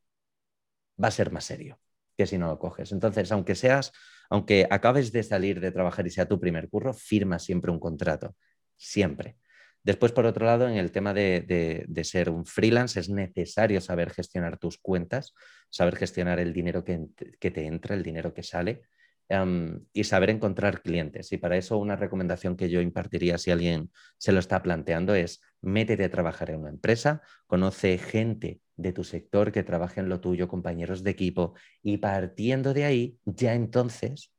[1.01, 1.79] va a ser más serio
[2.17, 2.91] que si no lo coges.
[2.91, 3.93] Entonces, aunque seas,
[4.29, 8.35] aunque acabes de salir de trabajar y sea tu primer curro, firma siempre un contrato,
[8.75, 9.37] siempre.
[9.83, 14.57] Después, por otro lado, en el tema de, ser un freelance, es necesario saber gestionar
[14.57, 15.33] tus cuentas,
[15.69, 17.07] saber gestionar el dinero que,
[17.39, 18.81] te entra, el dinero que sale
[19.29, 21.31] em, y saber encontrar clientes.
[21.31, 25.41] Y para eso una recomendación que yo impartiría si alguien se lo está planteando es
[25.61, 30.19] métete a trabajar en una empresa, conoce gente de tu sector que trabaje en lo
[30.21, 34.33] tuyo, compañeros de equipo, y partiendo de ahí, ya entonces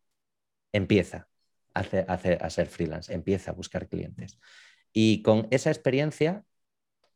[0.73, 1.29] empieza
[1.75, 4.39] a, a ser freelance, empieza a buscar clientes.
[4.93, 6.45] Y con esa experiencia,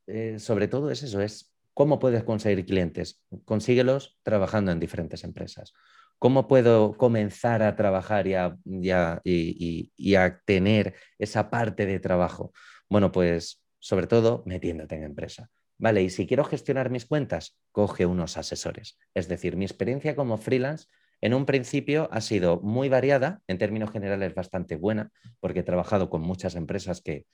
[0.07, 3.23] eh, sobre todo es eso, es cómo puedes conseguir clientes.
[3.45, 5.73] Consíguelos trabajando en diferentes empresas.
[6.19, 12.53] ¿Cómo puedo comenzar a trabajar y a, y a, tener esa parte de trabajo?
[12.89, 15.51] Bueno, pues sobre todo metiéndote en empresa.
[15.77, 18.99] Vale, y si quiero gestionar mis cuentas, coge unos asesores.
[19.13, 20.87] Es decir, mi experiencia como freelance
[21.21, 26.11] en un principio ha sido muy variada, en términos generales bastante buena, porque he trabajado
[26.11, 27.27] con muchas empresas que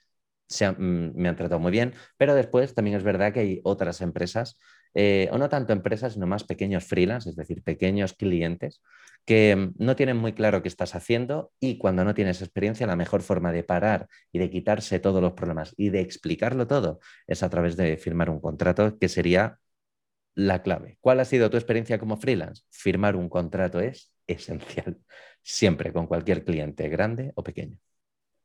[0.60, 4.58] Mm, me han tratado muy bien, pero después también es verdad que hay otras empresas,
[4.94, 8.80] eh, o no tanto empresas, sino más pequeños freelance, es decir, pequeños clientes,
[9.24, 12.96] que mm, no tienen muy claro qué estás haciendo y cuando no tienes experiencia, la
[12.96, 17.42] mejor forma de parar y de quitarse todos los problemas y de explicarlo todo es
[17.42, 19.58] a través de firmar un contrato, que sería
[20.34, 20.98] la clave.
[21.00, 22.62] ¿Cuál ha sido tu experiencia como freelance?
[22.70, 24.98] Firmar un contrato es esencial,
[25.42, 27.78] siempre con cualquier cliente, grande o pequeño,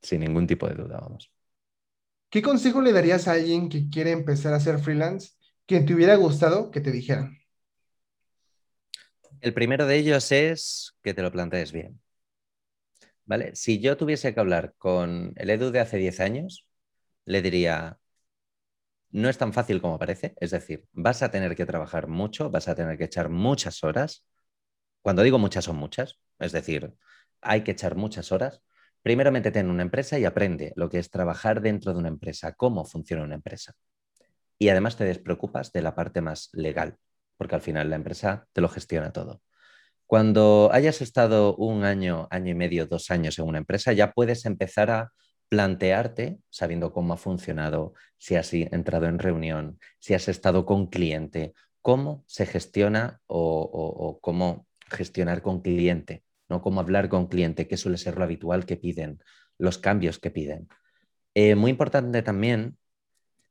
[0.01, 1.31] sin ningún tipo de duda, vamos.
[2.29, 5.34] ¿Qué consejo le darías a alguien que quiere empezar a ser freelance
[5.65, 7.37] que te hubiera gustado que te dijeran?
[9.41, 12.01] El primero de ellos es que te lo plantees bien.
[13.25, 13.55] ¿Vale?
[13.55, 16.67] Si yo tuviese que hablar con el Edu de hace 10 años,
[17.25, 17.99] le diría,
[19.09, 22.67] no es tan fácil como parece, es decir, vas a tener que trabajar mucho, vas
[22.67, 24.25] a tener que echar muchas horas.
[25.01, 26.93] Cuando digo muchas son muchas, es decir,
[27.41, 28.61] hay que echar muchas horas,
[29.05, 32.53] Primero métete en una empresa y aprende lo que es trabajar dentro de una empresa,
[32.53, 33.75] cómo funciona una empresa.
[34.57, 36.97] Y además te despreocupas de la parte más legal,
[37.37, 39.41] porque al final la empresa te lo gestiona todo.
[40.05, 44.45] Cuando hayas estado un año, año y medio, dos años en una empresa, ya puedes
[44.45, 45.11] empezar a
[45.49, 51.53] plantearte, sabiendo cómo ha funcionado, si has entrado en reunión, si has estado con cliente,
[51.81, 56.61] cómo se gestiona o cómo gestionar con cliente ¿no?
[56.61, 59.19] Cómo hablar con cliente, que suele ser lo habitual que piden,
[59.57, 60.67] los cambios que piden.
[61.33, 62.77] Eh, muy importante también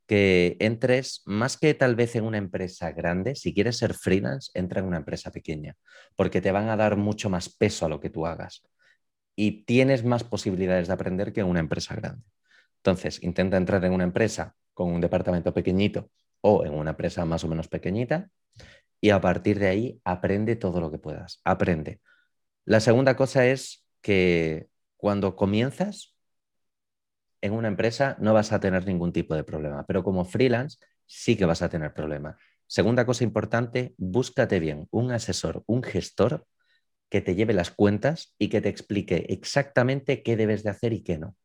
[0.07, 4.81] que entres, más que tal vez en una empresa grande, si quieres ser freelance, entra
[4.81, 5.77] en una empresa pequeña,
[6.17, 8.62] porque te van a dar mucho más peso a lo que tú hagas
[9.37, 12.25] y tienes más posibilidades de aprender que en una empresa grande.
[12.79, 17.45] Entonces, intenta entrar en una empresa con un departamento pequeñito o en una empresa más
[17.45, 18.29] o menos pequeñita
[19.01, 21.40] y a partir de ahí aprende todo lo que puedas.
[21.45, 22.01] Aprende
[22.67, 26.13] la segunda cosa es que cuando comienzas
[27.44, 31.37] en una empresa no vas a tener ningún tipo de problema, pero como freelance sí
[31.37, 32.38] que vas a tener problema.
[32.66, 36.46] Segunda cosa importante, búscate bien un asesor, un gestor
[37.11, 41.02] que te lleve las cuentas y que te explique exactamente qué debes de hacer y
[41.02, 41.37] qué no.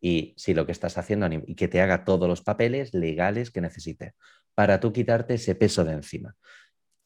[0.00, 3.60] Y si lo que estás haciendo y que te haga todos los papeles legales que
[3.60, 4.14] necesite
[4.54, 6.36] para tú quitarte ese peso de encima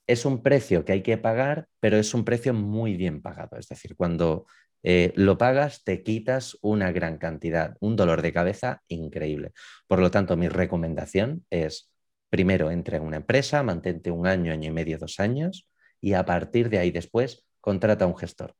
[0.06, 3.56] es un precio que hay que pagar, pero es un precio muy bien pagado.
[3.56, 4.46] Es decir, cuando
[4.82, 9.52] eh, lo pagas, te quitas una gran cantidad, un dolor de cabeza increíble.
[9.86, 11.92] Por lo tanto, mi recomendación es,
[12.30, 15.68] primero, entra en una empresa, mantente un año, año y medio, dos años,
[16.00, 18.54] y a partir de ahí después, contrata a un gestor.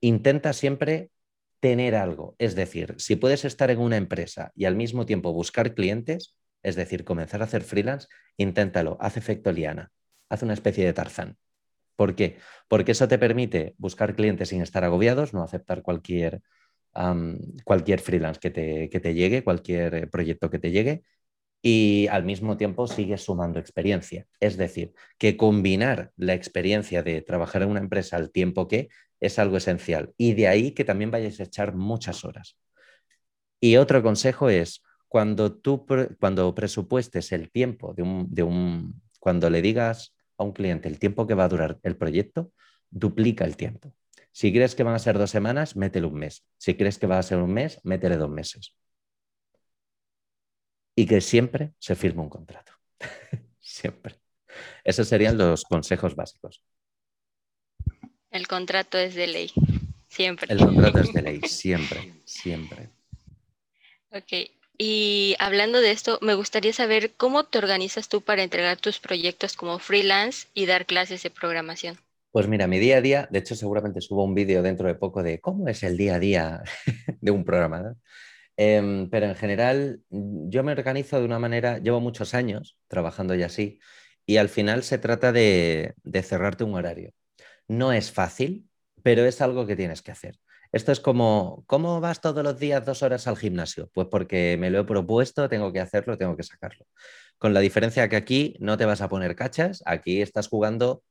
[0.00, 1.10] Intenta siempre
[1.60, 2.34] tener algo.
[2.38, 6.76] Es decir, si puedes estar en una empresa y al mismo tiempo buscar clientes, es
[6.76, 9.90] decir, comenzar a hacer freelance, inténtalo, haz efecto liana
[10.30, 11.36] haz una especie de Tarzán.
[12.00, 12.38] ¿Por qué?
[12.66, 16.40] Porque eso te permite buscar clientes sin estar agobiados, no aceptar cualquier,
[17.62, 21.02] cualquier freelance que te, que te llegue, cualquier eh, proyecto que te llegue,
[21.60, 24.26] y al mismo tiempo sigues sumando experiencia.
[24.40, 28.88] Es decir, que combinar la experiencia de trabajar en una empresa al tiempo que
[29.20, 30.14] es algo esencial.
[30.16, 32.56] Y de ahí que también vayas a echar muchas horas.
[33.60, 35.84] Y otro consejo es, cuando tú
[36.18, 40.98] cuando presupuestes el tiempo de un, de un, cuando le digas a un cliente el
[40.98, 42.52] tiempo que va a durar el proyecto,
[42.90, 43.94] duplica el tiempo.
[44.32, 46.46] Si crees que van a ser dos semanas, métele un mes.
[46.56, 48.74] Si crees que va a ser un mes, métele dos meses.
[50.96, 52.72] Y que siempre se firme un contrato.
[53.60, 54.14] siempre.
[54.82, 56.64] Esos serían los consejos básicos.
[58.30, 59.52] El contrato es de ley,
[60.08, 60.46] siempre.
[60.50, 62.88] El contrato es de ley, siempre, siempre.
[64.10, 64.50] Ok,
[64.82, 69.54] y hablando de esto, me gustaría saber cómo te organizas tú para entregar tus proyectos
[69.54, 71.98] como freelance y dar clases de programación.
[72.32, 75.22] Pues mira, mi día a día, de hecho seguramente subo un vídeo dentro de poco
[75.22, 76.62] de cómo es el día a día
[77.20, 77.98] de un programador.
[78.56, 83.46] Em, pero en general yo me organizo de una manera, llevo muchos años trabajando ya
[83.46, 83.80] así
[84.24, 87.12] y al final se trata de cerrarte un horario.
[87.68, 88.66] No es fácil,
[89.02, 90.38] pero es algo que tienes que hacer.
[90.72, 93.90] Esto es como, ¿cómo vas todos los días dos horas al gimnasio?
[93.92, 96.86] Pues porque me lo he propuesto, tengo que hacerlo, tengo que sacarlo.
[97.38, 101.02] Con la diferencia que aquí no te vas a poner cachas, aquí estás jugando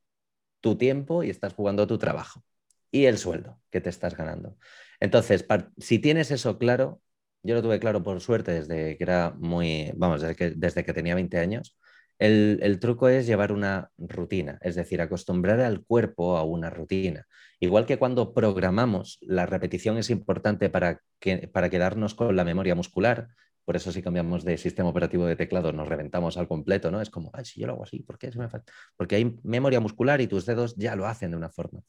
[0.61, 2.43] tu tiempo y estás jugando tu trabajo
[2.91, 4.57] y el sueldo que te estás ganando.
[4.99, 5.45] Entonces,
[5.77, 7.01] si tienes eso claro,
[7.43, 10.93] yo lo tuve claro por suerte desde que era muy, vamos, desde que, desde que
[10.93, 11.77] tenía 20 años,
[12.19, 17.25] el, truco es llevar una rutina, es decir, acostumbrar al cuerpo a una rutina.
[17.61, 22.75] Igual que cuando programamos, la repetición es importante para, que, para quedarnos con la memoria
[22.75, 23.29] muscular.
[23.63, 27.01] Por eso si cambiamos de sistema operativo de teclado nos reventamos al completo, ¿no?
[27.01, 28.73] Es como, ay, si yo lo hago así, ¿por qué se me falta?
[28.97, 31.83] Porque hay memoria muscular y tus dedos ya lo hacen de una forma.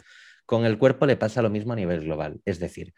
[0.47, 2.41] Con el cuerpo le pasa lo mismo a nivel global.
[2.45, 2.95] Es decir,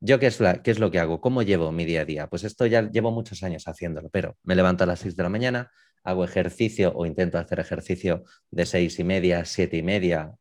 [0.00, 1.20] ¿yo qué es, qué es lo que hago?
[1.20, 2.26] ¿Cómo llevo mi día a día?
[2.28, 5.28] Pues esto ya llevo muchos años haciéndolo, pero me levanto a las 6 de la
[5.28, 5.70] mañana,
[6.04, 10.34] hago ejercicio o intento hacer ejercicio de seis y media, siete y media,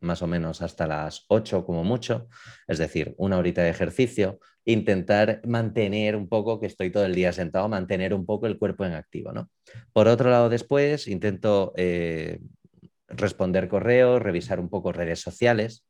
[0.00, 2.28] más o menos hasta las ocho como mucho,
[2.68, 7.32] es decir, una horita de ejercicio, intentar mantener un poco, que estoy todo el día
[7.32, 9.32] sentado, mantener un poco el cuerpo en activo.
[9.32, 9.50] ¿no?
[9.92, 12.40] Por otro lado, después intento eh,
[13.08, 15.84] responder correos, revisar un poco redes sociales,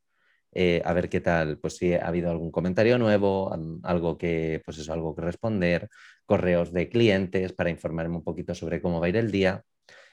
[0.57, 4.79] eh, a ver qué tal, pues si ha habido algún comentario nuevo, algo que, pues
[4.79, 5.89] eso, algo que responder,
[6.27, 9.65] correos de clientes para informarme un poquito sobre cómo va a ir el día.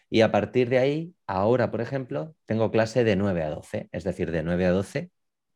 [0.09, 4.03] Y a partir de ahí, ahora, por ejemplo, tengo clase de 9 a 12, es
[4.03, 5.11] decir, de 9 a 12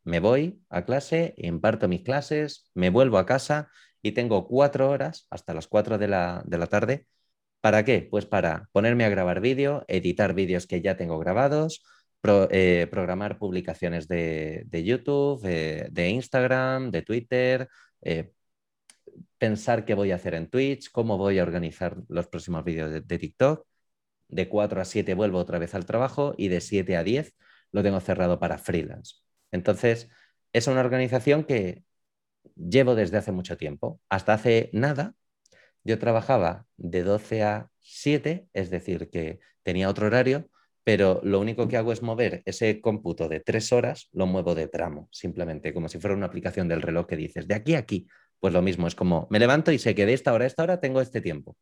[0.06, 3.70] me voy a clase, imparto mis clases, me vuelvo a casa
[4.02, 7.08] y tengo cuatro horas hasta las 4 de la, de la tarde.
[7.62, 8.08] ¿Para qué?
[8.10, 11.84] Pues para ponerme a grabar vídeo, editar vídeos que ya tengo grabados,
[12.52, 17.68] eh, programar publicaciones de, YouTube, de Instagram, de Twitter,
[18.02, 18.32] eh,
[19.38, 23.02] pensar qué voy a hacer en Twitch, cómo voy a organizar los próximos vídeos de,
[23.02, 23.65] TikTok.
[24.28, 27.34] De 4 a 7 vuelvo otra vez al trabajo y de 7 a 10
[27.71, 29.17] lo tengo cerrado para freelance.
[29.52, 30.10] Entonces,
[30.54, 31.84] es una organización que
[32.56, 34.00] llevo desde hace mucho tiempo.
[34.10, 35.13] Hasta hace nada,
[35.84, 40.50] yo trabajaba de 12 a 7, es decir, que tenía otro horario,
[40.84, 44.67] pero lo único que hago es mover ese cómputo de tres horas, lo muevo de
[44.67, 48.08] tramo, simplemente, como si fuera una aplicación del reloj que dices, de aquí a aquí,
[48.46, 50.62] pues lo mismo, es como, me levanto y sé que de esta hora a esta
[50.62, 51.58] hora tengo este tiempo.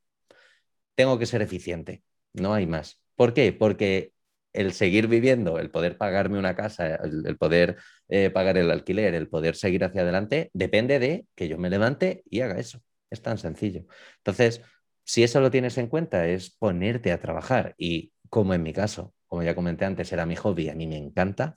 [0.95, 2.99] Tengo que ser eficiente, no hay más.
[3.15, 3.53] ¿Por qué?
[3.53, 4.11] Porque
[4.51, 7.77] el seguir viviendo, el poder pagarme una casa, el, poder
[8.09, 12.23] eh, pagar el alquiler, el poder seguir hacia adelante, depende de que yo me levante
[12.29, 12.81] y haga eso.
[13.09, 13.85] Es tan sencillo.
[14.17, 14.61] Entonces,
[15.05, 19.13] si eso lo tienes en cuenta, es ponerte a trabajar y como en mi caso,
[19.27, 21.55] como ya comenté antes, era mi hobby, a mí me encanta,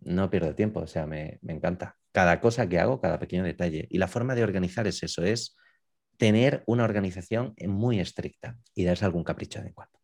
[0.00, 1.97] no pierdo tiempo, o sea, me, encanta.
[2.12, 3.86] Cada cosa que hago, cada pequeño detalle.
[3.90, 5.56] Y la forma de organizar es eso, es
[6.16, 9.98] tener una organización muy estricta y darse algún capricho de cuando.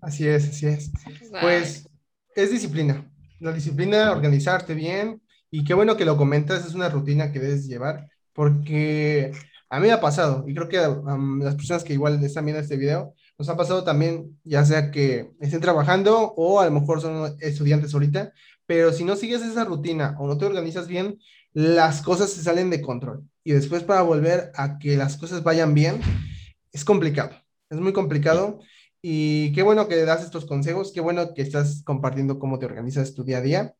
[0.00, 0.92] Así es, así es.
[1.40, 1.88] Pues
[2.36, 3.10] es disciplina.
[3.40, 5.20] La disciplina, organizarte bien.
[5.50, 9.32] Y qué bueno que lo comentas, es una rutina que debes llevar, porque
[9.70, 10.88] a mí me ha pasado, y creo que a
[11.40, 15.30] las personas que igual están viendo este video, nos ha pasado también, ya sea que
[15.40, 18.32] estén trabajando o a lo mejor son estudiantes ahorita,
[18.66, 21.18] pero si no sigues esa rutina o no te organizas bien,
[21.52, 23.28] las cosas se salen de control.
[23.44, 26.00] Y después para volver a que las cosas vayan bien,
[26.72, 27.36] es complicado,
[27.70, 28.60] es muy complicado.
[29.02, 33.14] Y qué bueno que das estos consejos, qué bueno que estás compartiendo cómo te organizas
[33.14, 33.74] tu día a día.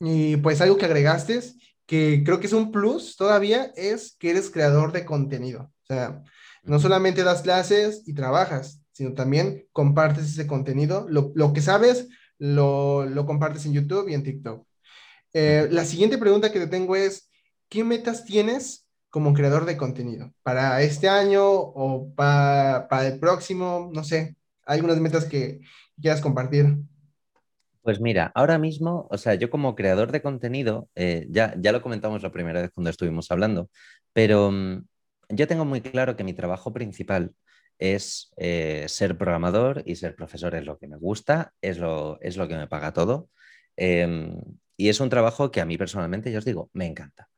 [0.00, 1.40] Y pues algo que agregaste,
[1.86, 5.70] que creo que es un plus todavía, es que eres creador de contenido.
[5.84, 6.22] O sea,
[6.64, 11.06] no solamente das clases y trabajas, sino también compartes ese contenido.
[11.08, 14.66] Lo, que sabes, lo, compartes en YouTube y en TikTok.
[15.32, 17.28] Eh, la siguiente pregunta que te tengo es,
[17.68, 23.90] ¿qué metas tienes como creador de contenido para este año o para, el próximo?
[23.92, 25.60] No sé, algunas metas que
[26.00, 26.76] quieras compartir.
[27.82, 31.82] Pues mira, ahora mismo, o sea, yo como creador de contenido, eh, ya, ya lo
[31.82, 33.68] comentamos la primera vez cuando estuvimos hablando,
[34.14, 34.84] pero mm,
[35.30, 37.34] yo tengo muy claro que mi trabajo principal
[37.78, 42.36] es eh, ser programador y ser profesor es lo que me gusta, es lo, es
[42.36, 43.30] lo que me paga todo.
[43.76, 44.40] Em,
[44.76, 47.28] y es un trabajo que a mí personalmente, ya os digo, me encanta.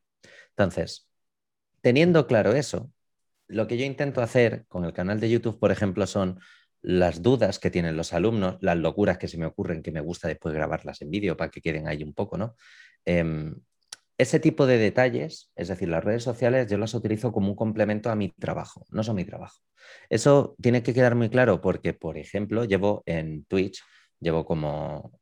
[0.51, 1.09] Entonces,
[1.83, 2.91] teniendo claro eso,
[3.49, 6.41] lo que yo intento hacer con el canal de YouTube, por ejemplo, son
[6.83, 10.29] las dudas que tienen los alumnos, las locuras que se me ocurren que me gusta
[10.29, 12.57] después grabarlas en vídeo para que queden ahí un poco, ¿no?
[13.05, 13.55] Em,
[14.19, 18.11] ese tipo de detalles, es decir, las redes sociales, yo las utilizo como un complemento
[18.11, 19.61] a mi trabajo, no son mi trabajo.
[20.09, 23.83] Eso tiene que quedar muy claro porque, por ejemplo, llevo en Twitch,
[24.21, 25.13] llevo como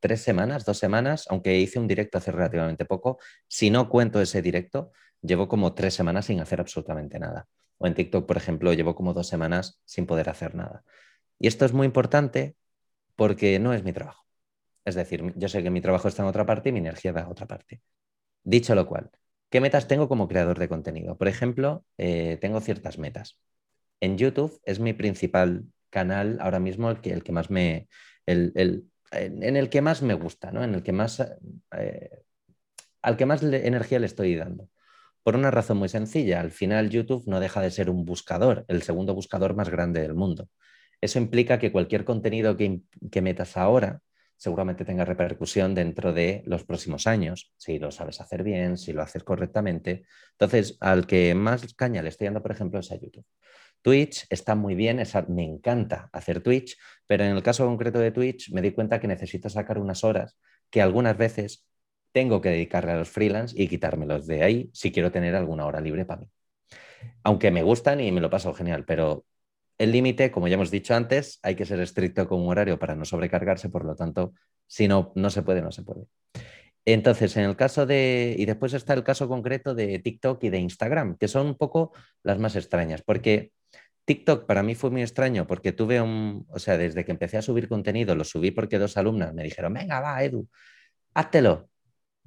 [0.00, 3.18] tres semanas, dos semanas, aunque hice un directo hace relativamente poco,
[3.48, 7.48] si no cuento ese directo, llevo como tres semanas sin hacer absolutamente nada.
[7.78, 10.84] O en TikTok, por ejemplo, llevo como dos semanas sin poder hacer nada.
[11.38, 12.56] Y esto es muy importante
[13.16, 14.24] porque no es mi trabajo.
[14.84, 17.22] Es decir, yo sé que mi trabajo está en otra parte y mi energía va
[17.22, 17.82] a otra parte.
[18.46, 19.10] Dicho lo cual,
[19.50, 21.18] ¿qué metas tengo como creador de contenido?
[21.18, 23.40] Por ejemplo, eh, tengo ciertas metas.
[24.00, 27.88] En YouTube es mi principal canal ahora mismo el que, el que más me...
[28.24, 28.52] El,
[29.10, 30.62] en el que más me gusta, ¿no?
[30.62, 31.20] En el que más...
[31.76, 32.22] Eh,
[33.02, 34.68] al que más energía le estoy dando.
[35.24, 38.82] Por una razón muy sencilla, al final YouTube no deja de ser un buscador, el
[38.82, 40.48] segundo buscador más grande del mundo.
[41.00, 44.02] Eso implica que cualquier contenido que, metas ahora
[44.36, 49.02] seguramente tenga repercusión dentro de los próximos años, si lo sabes hacer bien, si lo
[49.02, 50.04] haces correctamente.
[50.32, 53.26] Entonces, al que más caña le estoy dando, por ejemplo, es a YouTube.
[53.82, 56.76] Twitch está muy bien, me encanta hacer Twitch,
[57.06, 60.36] pero en el caso concreto de Twitch me di cuenta que necesito sacar unas horas
[60.70, 61.64] que algunas veces
[62.12, 65.80] tengo que dedicarle a los freelance y quitármelos de ahí si quiero tener alguna hora
[65.80, 66.28] libre para mí.
[67.22, 69.24] Aunque me gustan y me lo paso genial, pero
[69.78, 72.94] el límite, como ya hemos dicho antes, hay que ser estricto con un horario para
[72.94, 74.32] no sobrecargarse, por lo tanto,
[74.66, 76.06] si no, no se puede, no se puede.
[76.84, 80.58] Entonces, en el caso de, y después está el caso concreto de TikTok y de
[80.60, 83.52] Instagram, que son un poco las más extrañas, porque
[84.06, 87.42] TikTok para mí fue muy extraño porque tuve un, o sea, desde que empecé a
[87.42, 90.48] subir contenido, lo subí porque dos alumnas me dijeron, venga, va, Edu,
[91.14, 91.68] háztelo.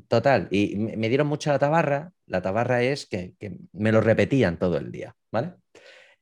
[0.08, 2.12] Total, y me dieron mucho la tabarra.
[2.26, 3.34] La tabarra es que,
[3.74, 5.54] me lo repetían todo el día, ¿vale?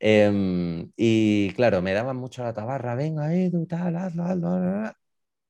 [0.00, 4.92] Em, y claro, me daban mucho la tabarra, venga, Edu, tal, hazlo, hazlo,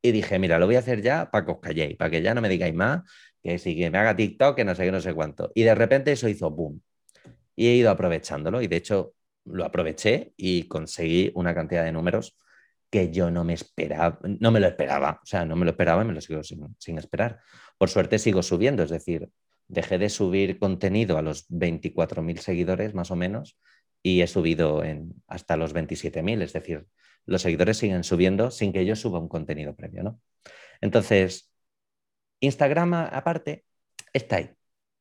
[0.02, 2.34] Y dije, mira, lo voy a hacer ya para que os calléis, para que ya
[2.34, 3.02] no me digáis más,
[3.42, 5.50] que si que me haga TikTok, que no sé qué, no sé cuánto.
[5.54, 6.82] Y de repente eso hizo boom.
[7.56, 12.36] Y he ido aprovechándolo, y de hecho lo aproveché y conseguí una cantidad de números
[12.90, 16.02] que yo no me esperaba, no me lo esperaba, o sea, no me lo esperaba
[16.02, 17.40] y me lo sigo sin, esperar.
[17.76, 19.30] Por suerte sigo subiendo, es decir,
[19.66, 23.58] dejé de subir contenido a los 24.000 seguidores más o menos
[24.02, 26.86] y he subido en, hasta los 27.000, es decir,
[27.26, 30.20] los seguidores siguen subiendo sin que yo suba un contenido previo, ¿no?
[30.80, 31.52] Entonces,
[32.40, 33.64] Instagram aparte
[34.12, 34.50] está ahí.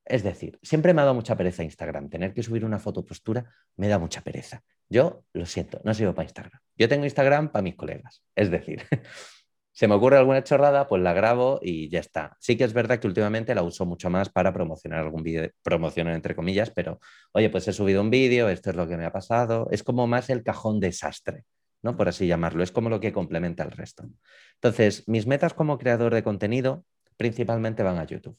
[0.03, 2.09] Es decir, siempre me ha dado mucha pereza Instagram.
[2.09, 4.63] Tener que subir una foto postura me da mucha pereza.
[4.89, 6.59] Yo lo siento, no sirvo para Instagram.
[6.77, 8.23] Yo tengo Instagram para mis colegas.
[8.35, 8.83] Es decir,
[9.77, 12.35] se me ocurre alguna chorrada, pues la grabo y ya está.
[12.39, 16.15] Sí que es verdad que últimamente la uso mucho más para promocionar algún vídeo, promocionar
[16.15, 16.99] entre comillas, pero
[17.31, 19.67] oye, pues he subido un vídeo, esto es lo que me ha pasado.
[19.69, 21.45] Es como más el cajón desastre,
[21.83, 21.95] ¿no?
[21.95, 22.63] Por así llamarlo.
[22.63, 24.09] Es como lo que complementa el resto.
[24.55, 26.83] Entonces, mis metas como creador de contenido
[27.15, 28.35] principalmente van a YouTube.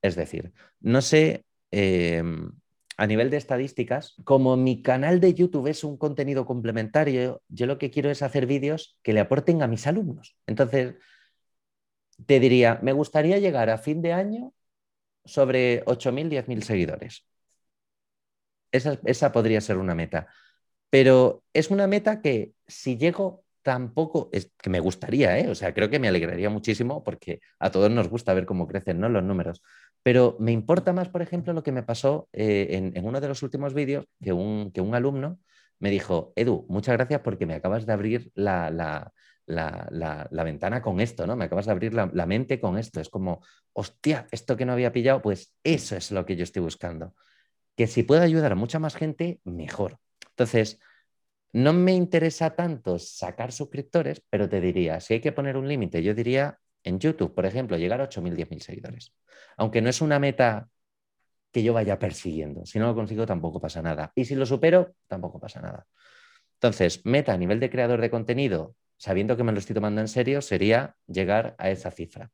[0.00, 1.44] Es decir, no sé.
[1.72, 2.52] Em,
[2.98, 7.78] a nivel de estadísticas, como mi canal de YouTube es un contenido complementario, yo lo
[7.78, 10.36] que quiero es hacer vídeos que le aporten a mis alumnos.
[10.48, 10.96] Entonces,
[12.26, 14.52] te diría, me gustaría llegar a fin de año
[15.24, 17.24] sobre 8.000, 10.000 seguidores.
[18.72, 20.26] Esa, esa podría ser una meta.
[20.90, 25.48] Pero es una meta que si llego tampoco, es que me gustaría, ¿eh?
[25.48, 29.00] o sea, creo que me alegraría muchísimo porque a todos nos gusta ver cómo crecen
[29.00, 29.62] los números.
[30.02, 33.42] Pero me importa más, por ejemplo, lo que me pasó eh, en, uno de los
[33.42, 35.38] últimos vídeos, que un, que un alumno
[35.80, 39.12] me dijo, Edu, muchas gracias porque me acabas de abrir la, la,
[39.48, 41.36] la, ventana con esto, ¿no?
[41.36, 43.00] Me acabas de abrir la, mente con esto.
[43.00, 46.62] Es como, hostia, esto que no había pillado, pues eso es lo que yo estoy
[46.62, 47.14] buscando.
[47.76, 49.98] Que si puedo ayudar a mucha más gente, mejor.
[50.30, 50.80] Entonces,
[51.52, 56.02] no me interesa tanto sacar suscriptores, pero te diría, si hay que poner un límite,
[56.02, 59.14] yo diría en YouTube, por ejemplo, llegar a 8.000, 10.000 seguidores.
[59.56, 60.68] Aunque no es una meta
[61.52, 62.66] que yo vaya persiguiendo.
[62.66, 64.12] Si no lo consigo, tampoco pasa nada.
[64.14, 65.86] Y si lo supero, tampoco pasa nada.
[66.54, 70.08] Entonces, meta a nivel de creador de contenido, sabiendo que me lo estoy tomando en
[70.08, 72.30] serio, sería llegar a esa cifra.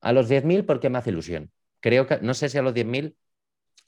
[0.00, 1.50] A los 10.000 porque me hace ilusión.
[1.80, 3.16] Creo que, no sé si a los 10.000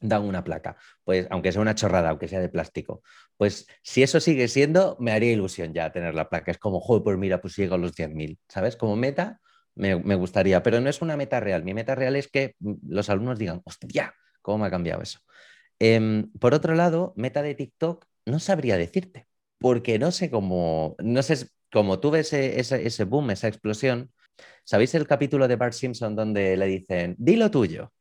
[0.01, 3.03] dan una placa, pues aunque sea una chorrada, aunque sea de plástico,
[3.36, 6.51] pues si eso sigue siendo, me haría ilusión ya tener la placa.
[6.51, 8.76] Es como, joder, pues mira, pues llego a los 10.000, ¿sabes?
[8.76, 9.40] Como meta,
[9.76, 11.62] me, gustaría, pero no es una meta real.
[11.64, 15.20] Mi meta real es que mm, los alumnos digan, hostia, ¿cómo me ha cambiado eso?
[15.78, 19.26] Em, por otro lado, meta de TikTok, no sabría decirte,
[19.59, 24.12] porque no sé cómo, no sé cómo tuve ese, ese, boom, esa explosión.
[24.64, 27.92] ¿Sabéis el capítulo de Bart Simpson donde le dicen, di lo tuyo?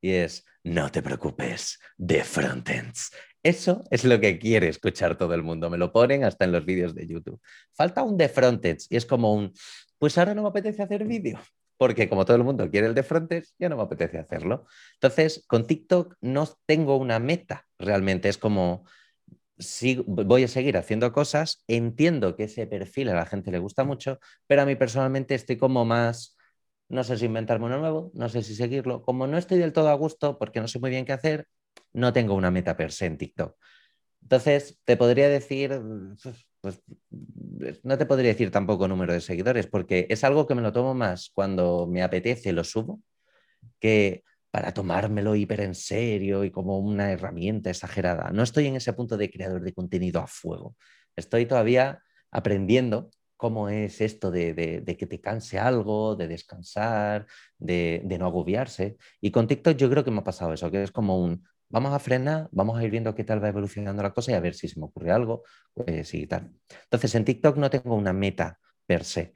[0.00, 3.10] Y es, no te preocupes, de frontends.
[3.42, 5.70] Eso es lo que quiere escuchar todo el mundo.
[5.70, 7.40] Me lo ponen hasta en los vídeos de YouTube.
[7.72, 9.52] Falta un de frontends y es como un,
[9.98, 11.38] pues ahora no me apetece hacer vídeo.
[11.78, 14.66] porque como todo el mundo quiere el de frontes, ya no me apetece hacerlo.
[14.94, 18.84] Entonces, con TikTok no tengo una meta, realmente es como,
[19.58, 23.84] si voy a seguir haciendo cosas, entiendo que ese perfil a la gente le gusta
[23.84, 26.36] mucho, pero a mí personalmente estoy como más,
[26.88, 29.88] no sé si inventarme uno nuevo, no sé si seguirlo, como no estoy del todo
[29.88, 31.46] a gusto porque no sé muy bien qué hacer,
[31.92, 33.56] no tengo una meta per se en TikTok.
[34.22, 35.80] Entonces, te podría decir,
[36.60, 36.82] pues
[37.82, 40.94] no te podría decir tampoco número de seguidores, porque es algo que me lo tomo
[40.94, 43.00] más cuando me apetece, lo subo,
[43.80, 48.30] que para tomármelo hiper en serio y como una herramienta exagerada.
[48.32, 50.76] No estoy en ese punto de creador de contenido a fuego.
[51.16, 57.26] Estoy todavía aprendiendo cómo es esto de, que te canse algo, de descansar,
[57.58, 58.98] de, no agobiarse.
[59.20, 61.92] Y con TikTok yo creo que me ha pasado eso, que es como un, vamos
[61.94, 64.54] a frenar, vamos a ir viendo qué tal va evolucionando la cosa y a ver
[64.54, 66.52] si se me ocurre algo, pues y tal.
[66.84, 69.32] Entonces, en TikTok no tengo una meta per se.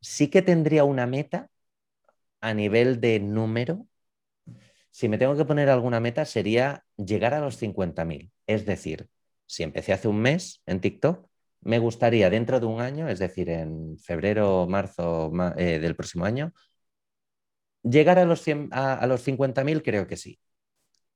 [0.00, 1.48] Sí que tendría una meta
[2.40, 3.86] a nivel de número.
[4.90, 8.30] Si me tengo que poner alguna meta sería llegar a los 50.000.
[8.46, 9.08] Es decir,
[9.46, 11.26] si empecé hace un mes en TikTok,
[11.66, 16.24] me gustaría dentro de un año, es decir, en febrero o marzo eh, del próximo
[16.24, 16.52] año,
[17.82, 20.38] llegar a los, a los 50.000 creo que sí.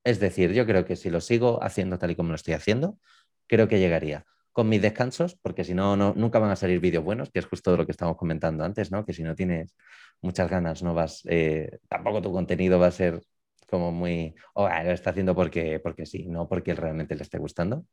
[0.05, 2.98] Es decir, yo creo que si lo sigo haciendo tal y como lo estoy haciendo,
[3.46, 7.30] creo que llegaría con mis descansos, porque si no, nunca van a salir vídeos buenos,
[7.30, 9.05] que es justo lo que estamos comentando antes, ¿no?
[9.07, 9.76] Que si no tienes
[10.22, 13.22] muchas ganas, no vas, eh, tampoco tu contenido va a ser
[13.68, 17.38] como muy, oh, ah, lo está haciendo porque, porque sí, no porque realmente le esté
[17.38, 17.86] gustando.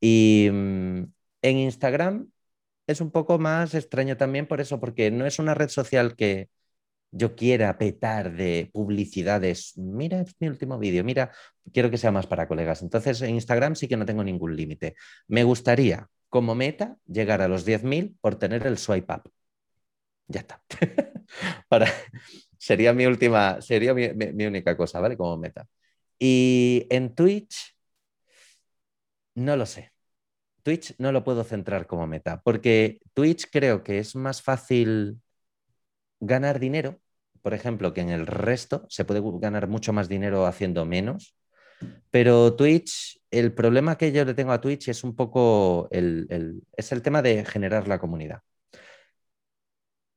[0.00, 1.04] Y mm,
[1.42, 2.30] en Instagram
[2.86, 6.48] es un poco más extraño también por eso, porque no es una red social que,
[7.12, 11.32] yo quiera petar de publicidades, mira mi último vídeo, mira,
[11.72, 12.82] quiero que sea más para colegas.
[12.82, 14.94] Entonces en Instagram sí que no tengo ningún límite.
[15.28, 19.30] Me gustaría, como meta, llegar a los 10.000 por tener el swipe up.
[20.28, 20.62] Ya está.
[22.58, 25.16] sería mi última, sería mi única cosa, ¿vale?
[25.16, 25.66] Como meta.
[26.18, 27.74] Y en Twitch,
[29.34, 29.92] no lo sé.
[30.62, 35.20] Twitch no lo puedo centrar como meta, porque Twitch creo que es más fácil
[36.20, 37.00] ganar dinero,
[37.42, 41.34] por ejemplo, que en el resto se puede ganar mucho más dinero haciendo menos,
[42.10, 46.92] pero Twitch, el problema que yo le tengo a Twitch es un poco el, es
[46.92, 48.40] el tema de generar la comunidad.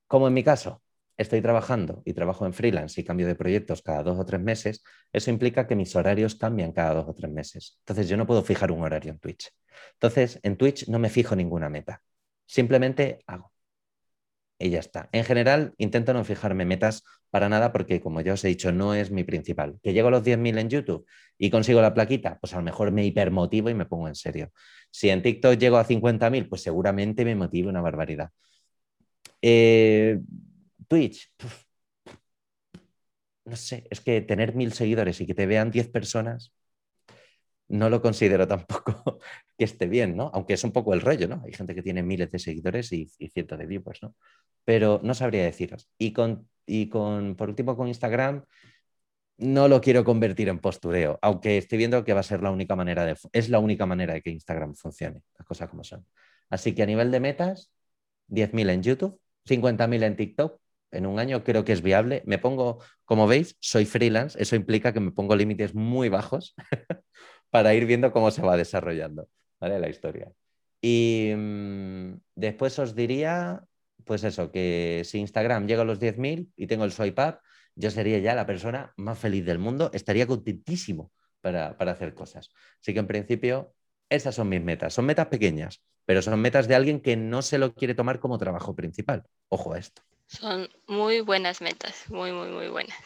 [0.07, 0.81] Como en mi caso,
[1.17, 4.83] estoy trabajando y trabajo en freelance y cambio de proyectos cada dos o tres meses,
[5.11, 7.77] eso implica que mis horarios cambian cada dos o tres meses.
[7.79, 9.51] Entonces yo no puedo fijar un horario en Twitch.
[9.93, 12.01] Entonces en Twitch no me fijo ninguna meta.
[12.45, 13.53] Simplemente hago
[14.63, 15.09] y ya está.
[15.11, 18.93] En general, intento no fijarme metas para nada porque, como ya os he dicho, no
[18.93, 19.79] es mi principal.
[19.83, 21.05] Que llego a los 10.000 en YouTube
[21.37, 24.51] y consigo la plaquita, pues a lo mejor me hipermotivo y me pongo en serio.
[24.91, 28.29] Si en TikTok llego a 50.000, pues seguramente me motive una barbaridad.
[29.41, 30.19] Eh,
[30.87, 31.31] Twitch,
[33.45, 36.53] no sé, es que tener mil seguidores y que te vean 10 personas,
[37.67, 39.19] no lo considero tampoco
[39.57, 40.31] que esté bien, ¿no?
[40.33, 41.41] Aunque es un poco el rollo, ¿no?
[41.45, 44.15] Hay gente que tiene miles de seguidores y, cientos de viewers, ¿no?
[44.65, 45.89] Pero no sabría deciros.
[45.97, 48.45] Y con, y con, por último, con Instagram,
[49.37, 52.75] no lo quiero convertir en postureo, aunque estoy viendo que va a ser la única
[52.75, 56.05] manera de, es la única manera de que Instagram funcione, las cosas como son.
[56.49, 57.71] Así que a nivel de metas,
[58.27, 60.61] 10.000 en YouTube, 50.000 en TikTok,
[60.93, 62.23] en un año creo que es viable.
[62.25, 66.55] Me pongo, como veis, soy freelance, eso implica que me pongo límites muy bajos
[67.49, 69.27] para ir viendo cómo se va desarrollando
[69.69, 70.31] la historia.
[70.81, 73.63] Y mm, después os diría,
[74.05, 77.39] pues eso, que si Instagram llega a los 10.000 y tengo el swipe up,
[77.75, 82.49] yo sería ya la persona más feliz del mundo, estaría contentísimo para, para hacer cosas.
[82.81, 83.73] Así que en principio,
[84.09, 84.93] esas son mis metas.
[84.93, 88.37] Son metas pequeñas, pero son metas de alguien que no se lo quiere tomar como
[88.37, 89.23] trabajo principal.
[89.49, 90.03] Ojo a esto.
[90.39, 92.97] Son muy buenas metas, muy, muy, muy buenas.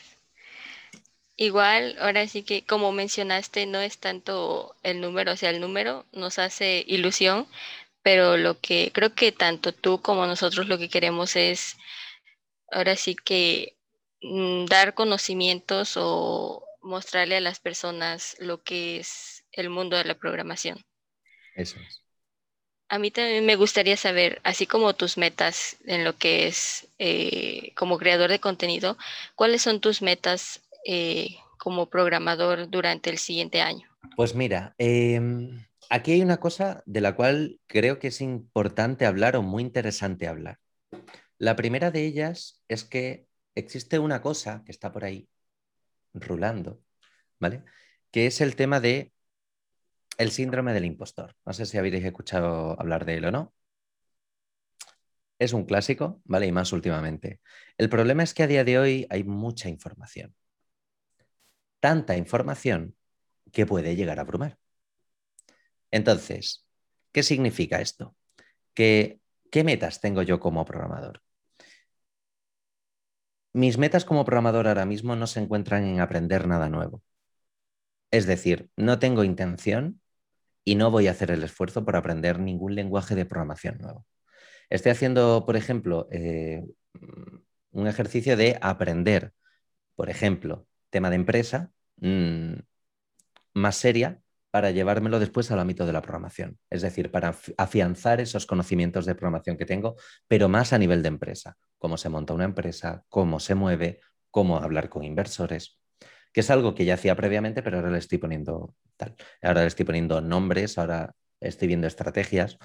[1.36, 6.06] Igual, ahora sí que como mencionaste, no es tanto el número, o sea, el número
[6.12, 7.46] nos hace ilusión,
[8.02, 11.76] pero lo que creo que tanto tú como nosotros lo que queremos es,
[12.72, 13.78] ahora sí que
[14.22, 20.16] mm, dar conocimientos o mostrarle a las personas lo que es el mundo de la
[20.16, 20.84] programación.
[21.56, 22.07] Eso es.
[22.90, 27.74] A mí también me gustaría saber, así como tus metas en lo que es eh,
[27.76, 28.98] como creador de contenido,
[29.36, 33.90] ¿cuáles son tus metas eh, como programador durante el siguiente año?
[34.16, 39.36] Pues mira, em, aquí hay una cosa de la cual creo que es importante hablar
[39.36, 40.60] o muy interesante hablar.
[41.38, 45.28] La primera de ellas es que existe una cosa que está por ahí
[46.14, 46.80] rulando,
[47.40, 47.64] ¿vale?
[48.12, 49.12] Que es el tema de
[50.18, 51.36] el síndrome del impostor.
[51.46, 53.54] No sé si habéis escuchado hablar de él o no.
[55.40, 56.48] es un clásico, ¿vale?
[56.48, 57.42] Y más últimamente.
[57.78, 60.36] El problema es que a día de hoy hay mucha información.
[61.80, 62.96] Tanta información
[63.52, 64.58] que puede llegar a abrumar.
[65.92, 66.66] Entonces,
[67.12, 68.16] ¿qué significa esto?
[68.74, 69.20] ¿Qué
[69.64, 71.22] metas tengo yo como programador?
[73.54, 77.02] Mis metas como programador ahora mismo no se encuentran en aprender nada nuevo.
[78.12, 80.02] Es decir, no tengo intención
[80.68, 84.06] y no voy a hacer el esfuerzo por aprender ningún lenguaje de programación nuevo.
[84.70, 86.62] Estoy haciendo, por ejemplo, eh,
[87.72, 89.32] un ejercicio de aprender,
[89.96, 92.56] por ejemplo, tema de empresa, mm,
[93.54, 94.20] más seria,
[94.52, 96.60] para llevármelo después al ámbito de la programación.
[96.70, 99.96] Es decir, para afianzar esos conocimientos de programación que tengo,
[100.28, 101.56] pero más a nivel de empresa.
[101.78, 104.02] Cómo se monta una empresa, cómo se mueve,
[104.32, 105.77] cómo hablar con inversores,
[106.38, 109.16] que es algo que ya hacía previamente, pero ahora le estoy poniendo tal.
[109.42, 112.60] Ahora le estoy poniendo nombres, ahora estoy viendo estrategias.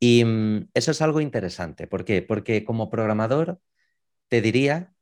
[0.00, 1.86] Y mm, eso es algo interesante.
[1.86, 2.22] ¿Por qué?
[2.22, 3.60] Porque como programador
[4.26, 4.94] te diría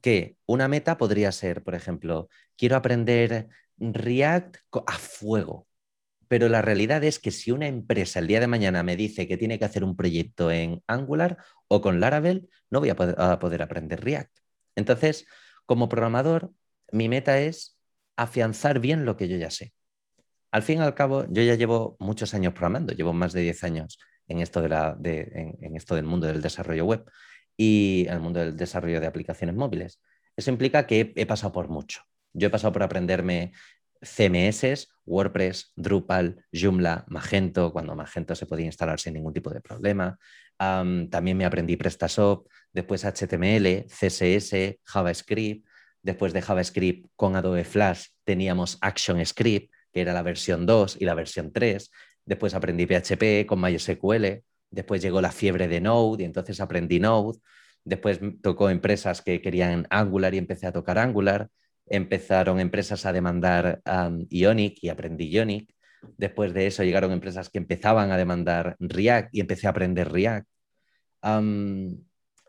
[0.00, 4.56] que una meta podría ser, por ejemplo, quiero aprender React
[4.86, 5.68] a fuego.
[6.28, 9.36] Pero la realidad es que si una empresa el día de mañana me dice que
[9.36, 11.36] tiene que hacer un proyecto en Angular
[11.68, 14.34] o con Laravel, no voy a poder, aprender React.
[14.76, 15.26] Entonces,
[15.66, 16.54] como programador,
[16.92, 17.78] mi meta es
[18.16, 19.72] afianzar bien lo que yo ya sé.
[20.50, 23.64] Al fin y al cabo, yo ya llevo muchos años programando, llevo más de 10
[23.64, 27.04] años en esto, del mundo del desarrollo web
[27.56, 30.00] y el mundo del desarrollo de aplicaciones móviles.
[30.36, 32.02] Eso implica que he pasado por mucho.
[32.32, 33.52] Yo he pasado por aprenderme
[34.02, 40.18] CMS, WordPress, Drupal, Joomla, Magento, cuando Magento se podía instalar sin ningún tipo de problema.
[40.58, 45.66] también me aprendí PrestaShop, después HTML, CSS, JavaScript.
[46.02, 51.14] Después de JavaScript con Adobe Flash teníamos ActionScript, que era la versión 2 y la
[51.14, 51.90] versión 3.
[52.24, 54.42] Después aprendí PHP con MySQL.
[54.70, 57.38] Después llegó la fiebre de Node y entonces aprendí Node.
[57.84, 61.48] Después tocó empresas que querían Angular y empecé a tocar Angular
[61.90, 63.82] empezaron empresas a demandar
[64.30, 65.74] Ionic y aprendí Ionic.
[66.16, 70.46] Después de eso llegaron empresas que empezaban a demandar React y empecé a aprender React.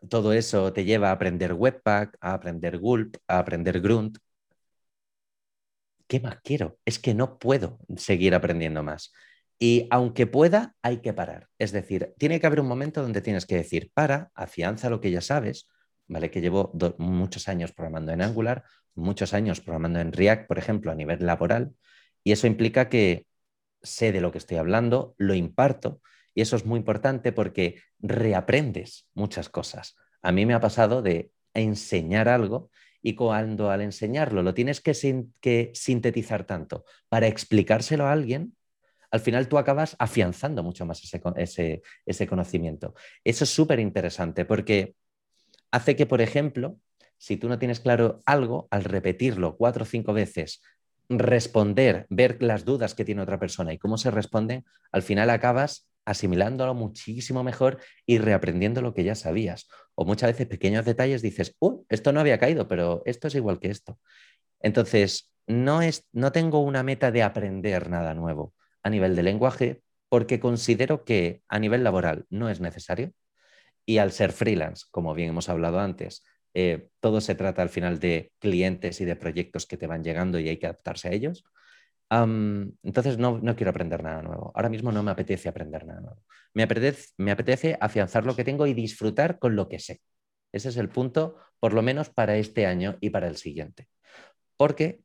[0.10, 4.18] Todo eso te lleva a aprender Webpack, a aprender Gulp, a aprender Grunt.
[6.08, 6.78] ¿Qué más quiero?
[6.86, 9.14] Es que no puedo seguir aprendiendo más.
[9.60, 11.47] Y aunque pueda, hay que parar.
[11.60, 15.12] Es decir, tiene que haber un momento donde tienes que decir, para, afianza lo que
[15.12, 15.70] ya sabes,
[16.08, 16.32] ¿vale?
[16.32, 18.64] Que llevo muchos años programando en Angular,
[18.95, 21.74] muchos años programando en React, por ejemplo, a nivel laboral,
[22.24, 23.28] y eso implica que
[23.82, 26.02] sé de lo que estoy hablando, lo imparto,
[26.34, 29.96] y eso es muy importante porque reaprendes muchas cosas.
[30.22, 32.70] A mí me ha pasado de enseñar algo
[33.02, 38.56] y cuando al enseñarlo lo tienes que, sintetizar tanto para explicárselo a alguien,
[39.10, 41.02] al final tú acabas afianzando mucho más
[41.36, 42.94] ese, ese conocimiento.
[43.24, 44.96] Eso es súper interesante porque
[45.72, 46.78] hace que, por ejemplo,
[47.18, 50.62] si tú no tienes claro algo, al repetirlo cuatro o cinco veces,
[51.10, 55.91] responder, ver las dudas que tiene otra persona y cómo se responden, al final acabas
[56.12, 59.68] asimilándolo muchísimo mejor y reaprendiendo lo que ya sabías.
[59.95, 63.59] O muchas veces pequeños detalles dices, uh, esto no había caído, pero esto es igual
[63.59, 63.99] que esto.
[64.59, 68.53] Entonces, no, es, no tengo una meta de aprender nada nuevo
[68.84, 73.14] a nivel de lenguaje porque considero que a nivel laboral no es necesario.
[73.86, 77.99] Y al ser freelance, como bien hemos hablado antes, eh, todo se trata al final
[77.99, 81.43] de clientes y de proyectos que te van llegando y hay que adaptarse a ellos.
[82.12, 84.51] Entonces no, quiero aprender nada nuevo.
[84.53, 86.22] Ahora mismo no me apetece aprender nada nuevo.
[86.53, 90.01] Me apetece, me apetece afianzar lo que tengo y disfrutar con lo que sé.
[90.51, 93.88] Ese es el punto, por lo menos para este año y para el siguiente.
[94.57, 94.99] Porque,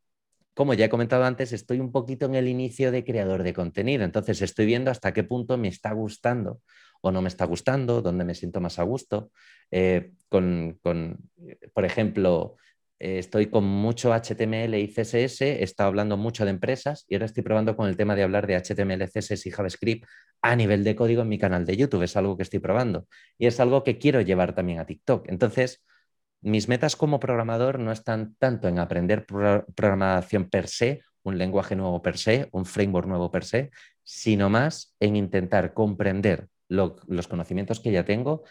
[0.54, 4.02] como ya he comentado antes, estoy un poquito en el inicio de creador de contenido.
[4.02, 6.60] Entonces estoy viendo hasta qué punto me está gustando
[7.02, 9.30] o no me está gustando, dónde me siento más a gusto.
[9.70, 10.80] Eh, con,
[11.72, 12.56] por ejemplo,
[12.98, 17.42] estoy con mucho HTML y CSS, he estado hablando mucho de empresas y ahora estoy
[17.42, 20.06] probando con el tema de hablar de HTML, CSS y JavaScript
[20.42, 22.02] a nivel de código en mi canal de YouTube.
[22.02, 23.06] Es algo que estoy probando
[23.38, 25.28] y es algo que quiero llevar también a TikTok.
[25.28, 25.84] Entonces,
[26.40, 32.02] mis metas como programador no están tanto en aprender programación per se, un lenguaje nuevo
[32.02, 33.70] per se, un framework nuevo per se,
[34.04, 38.44] sino más en intentar comprender los conocimientos que ya tengo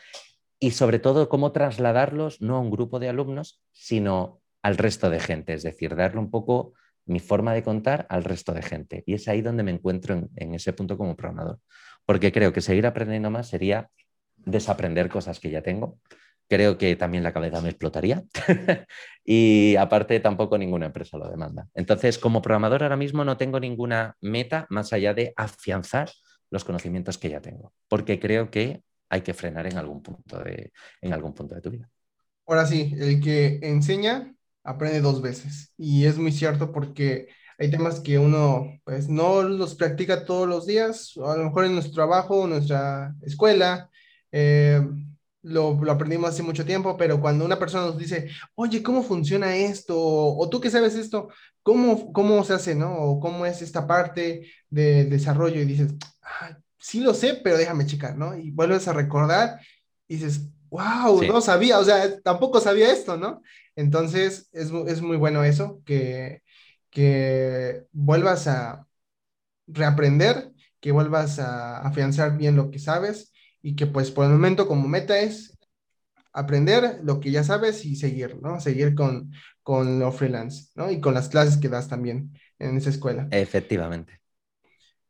[0.60, 5.20] y sobre todo cómo trasladarlos no a un grupo de alumnos, sino al resto de
[5.20, 6.74] gente, es decir, darle un poco
[7.06, 9.04] mi forma de contar al resto de gente.
[9.06, 11.60] Y es ahí donde me encuentro en, ese punto como programador,
[12.06, 13.90] porque creo que seguir aprendiendo más sería
[14.38, 16.00] desaprender cosas que ya tengo.
[16.48, 18.24] Creo que también la cabeza me explotaría
[19.26, 21.68] y aparte tampoco ninguna empresa lo demanda.
[21.74, 26.12] Entonces, como programador ahora mismo no tengo ninguna meta más allá de afianzar
[26.52, 30.72] los conocimientos que ya tengo, porque creo que hay que frenar en algún punto de,
[31.02, 31.90] en algún punto de tu vida.
[32.48, 34.34] Ahora sí, el que enseña
[34.64, 35.74] aprende dos veces.
[35.78, 37.28] Y es muy cierto porque
[37.58, 41.66] hay temas que uno pues no los practica todos los días, o a lo mejor
[41.66, 43.90] en nuestro trabajo, nuestra escuela,
[44.32, 44.82] eh,
[45.44, 49.56] lo, lo, aprendimos hace mucho tiempo, pero cuando una persona nos dice, oye, ¿cómo funciona
[49.56, 49.96] esto?
[49.98, 51.30] O, tú que sabes esto,
[51.62, 52.96] ¿cómo, ¿cómo se hace, no?
[52.98, 55.94] O cómo es esta parte de desarrollo y dices,
[56.24, 58.38] ah, sí lo sé, pero déjame checar, ¿no?
[58.38, 59.60] Y vuelves a recordar
[60.08, 63.42] y dices, wow, no sabía, o sea, tampoco sabía esto, ¿no?
[63.76, 66.44] Entonces, es, es muy bueno eso, que,
[66.92, 68.86] que vuelvas a
[69.66, 73.34] reaprender, que vuelvas a afianzar bien lo que sabes
[73.64, 75.58] y que pues por el momento como meta es
[76.34, 78.60] aprender lo que ya sabes y seguir, ¿no?
[78.60, 79.32] Seguir con,
[79.64, 80.92] con lo freelance, ¿no?
[80.92, 83.28] Y con las clases que das también en esa escuela.
[83.32, 84.22] Efectivamente.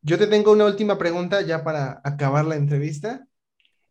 [0.06, 3.26] Yo te tengo una última pregunta ya para acabar la entrevista.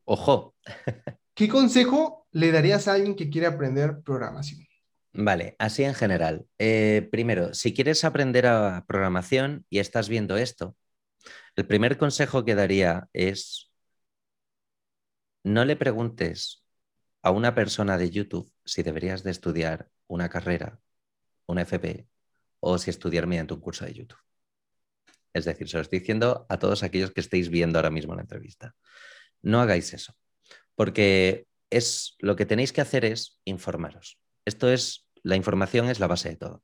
[0.06, 0.56] Ojo.
[1.34, 4.66] ¿Qué consejo le darías a alguien que quiere aprender programación?
[5.12, 6.46] Vale, así en general.
[6.58, 10.78] Eh, primero, si quieres aprender a programación y estás viendo esto,
[11.58, 13.70] el primer consejo que daría es
[15.44, 16.64] no le preguntes
[17.24, 20.80] a una persona de YouTube si deberías de estudiar una carrera,
[21.46, 22.08] una FP
[22.62, 24.26] o si estudiar mediante un curso de YouTube.
[25.36, 28.22] Es decir, se lo estoy diciendo a todos aquellos que estéis viendo ahora mismo la
[28.22, 28.74] entrevista.
[29.42, 30.16] No hagáis eso,
[30.76, 34.18] porque es lo que tenéis que hacer es informaros.
[34.46, 36.64] Esto es, la información es la base de todo.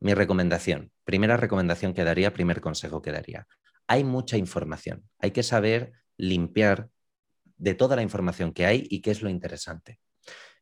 [0.00, 3.46] Mi recomendación, primera recomendación que daría, primer consejo que daría.
[3.86, 6.88] Hay mucha información, hay que saber limpiar
[7.56, 10.00] de toda la información que hay y qué es lo interesante.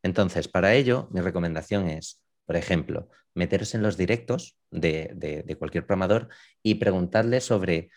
[0.03, 6.31] Entonces, para ello, mi recomendación es, por ejemplo, meterse en los directos de, cualquier programador
[6.65, 7.91] y preguntarle sobre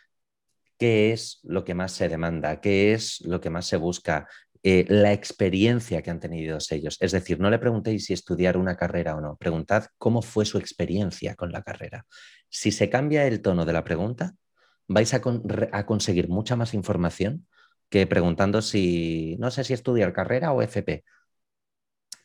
[0.78, 4.28] qué es lo que más se demanda, qué es lo que más se busca,
[4.62, 6.98] eh, la experiencia que han tenido ellos.
[7.02, 10.60] Es decir, no le preguntéis si estudiar una carrera o no, preguntad cómo fue su
[10.60, 12.06] experiencia con la carrera.
[12.48, 14.36] Si se cambia el tono de la pregunta,
[14.88, 15.22] vais a,
[15.72, 17.48] a conseguir mucha más información
[17.90, 21.04] que preguntando si, no sé si estudiar carrera o FP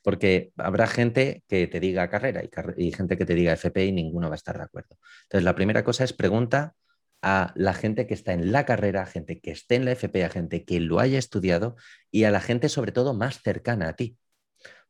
[0.09, 2.43] porque habrá gente que te diga carrera
[2.79, 4.97] y, gente que te diga FP y ninguno va a estar de acuerdo.
[5.25, 6.75] Entonces, la primera cosa es pregunta
[7.21, 10.25] a la gente que está en la carrera, a gente que esté en la FP,
[10.25, 11.77] a gente que lo haya estudiado
[12.11, 14.17] y a la gente sobre todo más cercana a ti.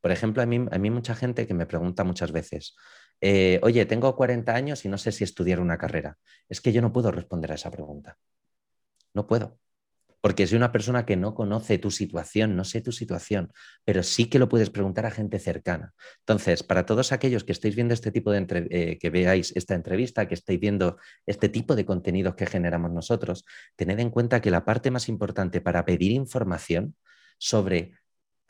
[0.00, 2.76] Por ejemplo, a mí, a mí mucha gente que me pregunta muchas veces,
[3.20, 6.16] eh, oye, tengo 40 años y no sé si estudiar una carrera.
[6.48, 8.16] Es que yo no puedo responder a esa pregunta.
[9.14, 9.58] No puedo
[10.20, 13.52] porque soy una persona que no conoce tu situación, no sé tu situación,
[13.84, 15.94] pero sí que lo puedes preguntar a gente cercana.
[16.20, 20.26] Entonces, para todos aquellos que estéis viendo este tipo de eh, que veáis esta entrevista,
[20.26, 20.96] que estéis viendo
[21.26, 23.44] este tipo de contenidos que generamos nosotros,
[23.76, 26.96] tened en cuenta que la parte más importante para pedir información
[27.38, 27.92] sobre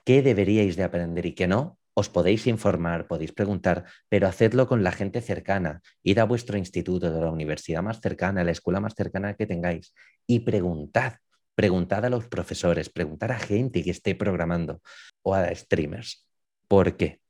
[0.05, 4.85] qué deberíais de aprender y qué no, os podéis informar, podéis preguntar, pero hacedlo con
[4.85, 5.83] la gente cercana.
[6.05, 9.47] Id a vuestro instituto, de la universidad más cercana, a la escuela más cercana que
[9.47, 9.93] tengáis
[10.25, 11.15] y preguntad
[11.59, 14.81] Preguntad a los profesores, preguntar a gente que esté programando
[15.23, 16.25] o a streamers.
[16.69, 17.21] ¿Por qué?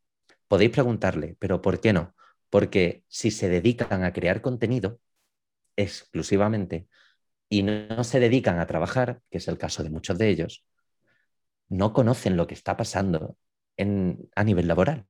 [0.49, 2.14] Podéis preguntarle, pero ¿por qué no?
[2.51, 5.01] Porque si se dedican a crear contenido
[5.76, 6.89] exclusivamente
[7.49, 10.62] y no se dedican a trabajar, que es el caso de muchos de ellos,
[11.70, 13.39] no conocen lo que está pasando
[13.79, 15.07] a nivel laboral.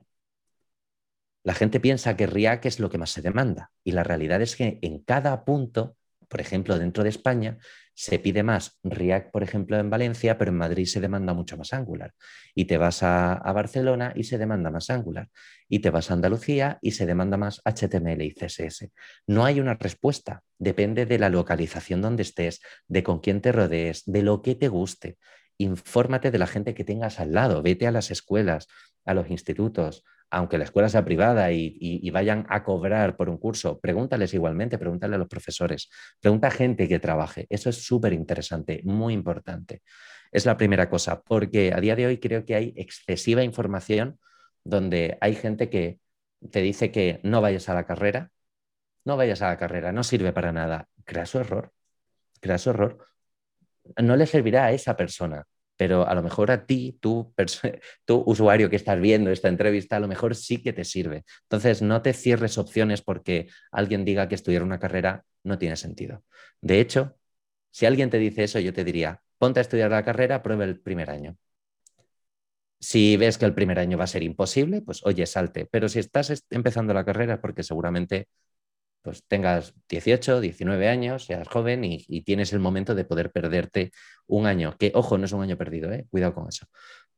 [1.43, 4.55] La gente piensa que React es lo que más se demanda y la realidad es
[4.55, 5.97] que en cada punto,
[6.29, 7.59] por ejemplo, dentro de España,
[7.95, 11.73] se pide más React, por ejemplo, en Valencia, pero en Madrid se demanda mucho más
[11.73, 12.15] Angular.
[12.55, 15.29] Y te vas a, Barcelona y se demanda más Angular.
[15.69, 18.93] Y te vas a Andalucía y se demanda más HTML y CSS.
[19.27, 20.45] No hay una respuesta.
[20.59, 24.69] Depende de la localización donde estés, de con quién te rodees, de lo que te
[24.69, 25.19] guste.
[25.57, 27.63] Infórmate de la gente que tengas al lado.
[27.63, 28.69] Vete a las escuelas,
[29.07, 33.79] a los institutos, aunque la escuela sea privada y, vayan a cobrar por un curso,
[33.81, 37.47] pregúntales igualmente, pregúntale a los profesores, pregunta a gente que trabaje.
[37.49, 39.83] Eso es súper interesante, muy importante.
[40.33, 44.19] Es la primera cosa, porque a día de hoy creo que hay excesiva información
[44.65, 46.01] donde hay gente que
[46.51, 48.31] te dice que no vayas a la carrera,
[49.05, 50.89] no vayas a la carrera, no sirve para nada.
[51.05, 51.73] Crea su error,
[52.41, 53.07] crea su error.
[54.03, 55.47] No le servirá a esa persona
[55.79, 57.33] pero a lo mejor a ti, tú,
[58.05, 61.25] tú, usuario que estás viendo esta entrevista, a lo mejor sí que te sirve.
[61.45, 66.25] Entonces, no te cierres opciones porque alguien diga que estudiar una carrera no tiene sentido.
[66.61, 67.17] De hecho,
[67.71, 70.81] si alguien te dice eso, yo te diría, ponte a estudiar la carrera, prueba el
[70.81, 71.37] primer año.
[72.81, 75.67] Si ves que el primer año va a ser imposible, pues oye, salte.
[75.67, 78.29] Pero si estás empezando la carrera porque seguramente
[79.03, 83.93] pues tengas 18, 19 años, seas joven y, tienes el momento de poder perderte
[84.27, 86.07] un año, que ojo, no es un año perdido, ¿eh?
[86.11, 86.67] cuidado con eso.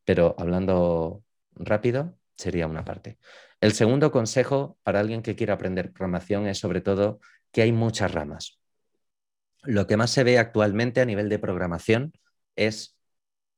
[0.05, 1.23] Pero hablando
[1.55, 3.19] rápido, sería una parte.
[3.61, 7.21] El segundo consejo para alguien que quiera aprender programación es sobre todo
[7.53, 8.61] que hay muchas ramas.
[9.63, 12.13] Lo que más se ve actualmente a nivel de programación
[12.57, 12.97] es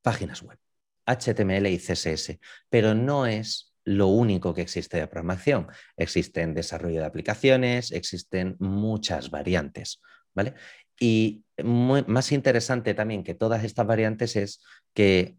[0.03, 0.59] páginas web,
[1.07, 5.69] HTML y CSS, pero no es lo único que existe de programación.
[5.97, 10.01] Existen desarrollo de aplicaciones, existen muchas variantes,
[10.35, 10.55] ¿vale?
[10.99, 14.63] Y más interesante también que todas estas variantes es
[14.95, 15.37] que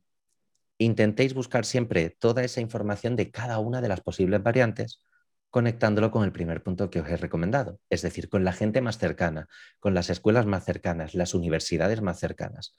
[0.77, 5.01] intentéis buscar siempre toda esa información de cada una de las posibles variantes
[5.49, 8.97] conectándolo con el primer punto que os he recomendado, es decir, con la gente más
[8.97, 9.47] cercana,
[9.79, 12.75] con las escuelas más cercanas, las universidades más cercanas.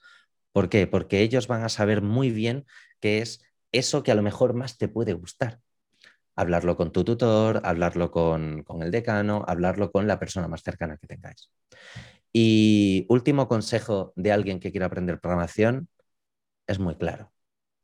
[0.51, 0.85] ¿Por qué?
[0.85, 2.65] Porque ellos van a saber muy bien
[2.99, 3.45] qué es
[3.77, 5.59] eso que a lo mejor más te puede gustar.
[6.35, 10.97] Hablarlo con tu tutor, hablarlo con, con el decano, hablarlo con la persona más cercana
[10.97, 11.49] que tengáis.
[12.33, 15.87] Y último consejo de alguien que quiera aprender programación
[16.67, 17.31] es muy claro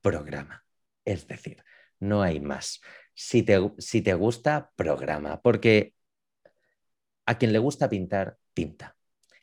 [0.01, 0.65] programa.
[1.05, 1.63] Es decir,
[1.99, 2.81] no hay más.
[3.13, 5.93] Si te, si te gusta, programa, porque
[7.25, 8.95] a quien le gusta pintar, pinta.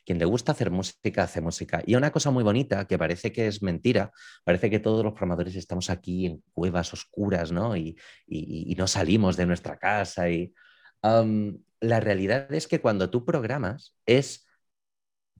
[0.09, 1.83] Quien le gusta hacer música, hace música.
[1.85, 4.11] Y una cosa muy bonita, que parece que es mentira,
[4.43, 7.77] parece que todos los programadores estamos aquí en cuevas oscuras, ¿no?
[7.77, 7.95] Y,
[8.75, 10.27] no salimos de nuestra casa.
[10.27, 10.51] Y
[11.03, 14.47] la realidad es que cuando tú programas, es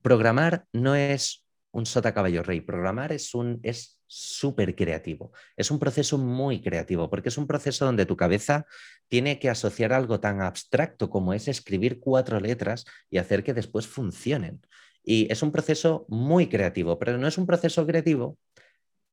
[0.02, 2.60] programar no es un sota caballo rey.
[2.60, 5.32] Programar es un es súper creativo.
[5.56, 8.66] Es un proceso muy creativo porque es un proceso donde tu cabeza
[9.08, 13.86] tiene que asociar algo tan abstracto como es escribir cuatro letras y hacer que después
[13.86, 14.60] funcionen.
[15.04, 18.36] Y es un proceso muy creativo, pero no es un proceso creativo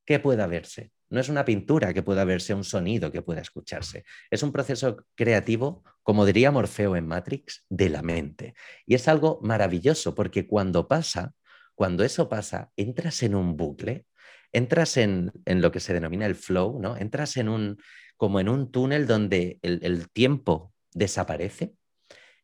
[0.04, 0.90] que pueda verse.
[1.10, 4.04] No es una pintura que pueda verse, un sonido que pueda escucharse.
[4.30, 8.54] Es un proceso creativo, como diría Morfeo en Matrix, de la mente.
[8.84, 11.34] Y es algo maravilloso porque cuando pasa,
[11.74, 14.06] cuando eso pasa, entras en un bucle,
[14.52, 16.96] entras en, lo que se denomina el flow, ¿no?
[16.96, 17.78] Entras en un,
[18.16, 21.74] como en un túnel donde el, tiempo desaparece,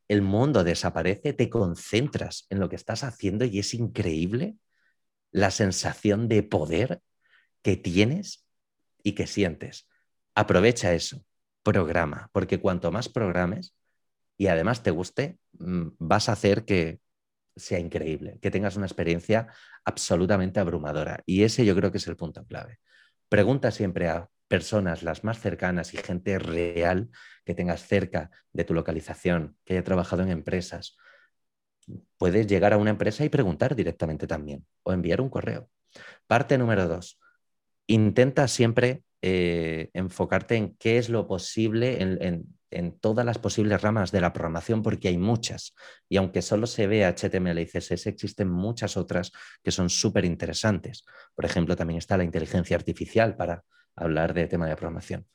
[0.09, 4.57] el mundo desaparece, te concentras en lo que estás haciendo y es increíble
[5.31, 7.01] la sensación de poder
[7.63, 8.45] que tienes
[9.03, 9.89] y que sientes.
[10.35, 11.25] Aprovecha eso,
[11.63, 13.75] programa, porque cuanto más programes
[14.37, 17.01] y además te guste, mm, vas a hacer que,
[17.57, 19.49] sea increíble, que tengas una experiencia
[19.85, 21.23] absolutamente abrumadora.
[21.27, 22.79] Y ese yo creo que es el punto clave.
[23.29, 27.11] Pregunta siempre a personas las más cercanas y gente real
[27.45, 30.97] que tengas cerca de tu localización, que haya trabajado en empresas.
[32.17, 35.69] Puedes llegar a una empresa y preguntar directamente también o enviar un correo.
[36.27, 37.21] Parte número dos.
[37.87, 42.54] Intenta siempre eh, enfocarte en qué es lo posible, en, en
[42.99, 45.75] todas las posibles ramas de la programación porque hay muchas.
[46.09, 51.05] Y aunque solo se vea HTML y CSS, existen muchas otras que son súper interesantes.
[51.35, 53.65] Por ejemplo, también está la inteligencia artificial para
[53.97, 55.27] hablar de tema de programación.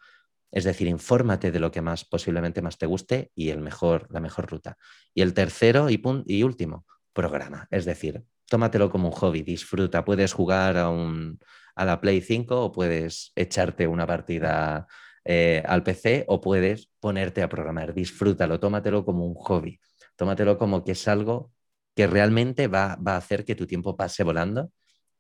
[0.52, 4.20] Es decir, infórmate de lo que más posiblemente más te guste y el mejor, la
[4.20, 4.78] mejor ruta.
[5.14, 7.68] Y el tercero y, y último, programa.
[7.70, 10.04] Es decir, tómatelo como un hobby, disfruta.
[10.04, 11.40] Puedes jugar a, un,
[11.76, 14.88] a la Play 5 o puedes echarte una partida
[15.26, 17.94] eh, al PC o puedes ponerte a programar.
[17.94, 19.80] Disfrútalo, tómatelo como un hobby,
[20.16, 21.52] tómatelo como que es algo
[21.96, 24.72] que realmente va, va a hacer que tu tiempo pase volando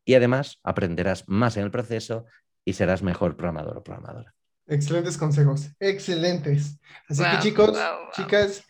[0.06, 2.26] y además aprenderás más en el proceso
[2.66, 4.34] y serás mejor programador o programadora.
[4.68, 6.80] Excelentes consejos, excelentes.
[7.08, 7.78] Así que chicos,
[8.16, 8.64] chicas,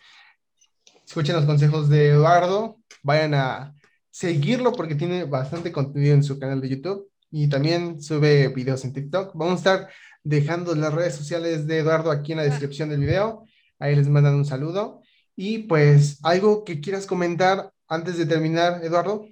[1.06, 3.76] escuchen los consejos de Eduardo, vayan a
[4.10, 8.94] seguirlo porque tiene bastante contenido en su canal de YouTube y también sube videos en
[8.94, 9.34] TikTok.
[9.36, 9.90] Vamos a estar
[10.24, 13.43] dejando las redes sociales de Eduardo aquí en la descripción del video.
[13.80, 15.01] Ahí les mandan un saludo.
[15.36, 19.26] Y pues, ¿algo que quieras comentar antes de terminar, Eduardo?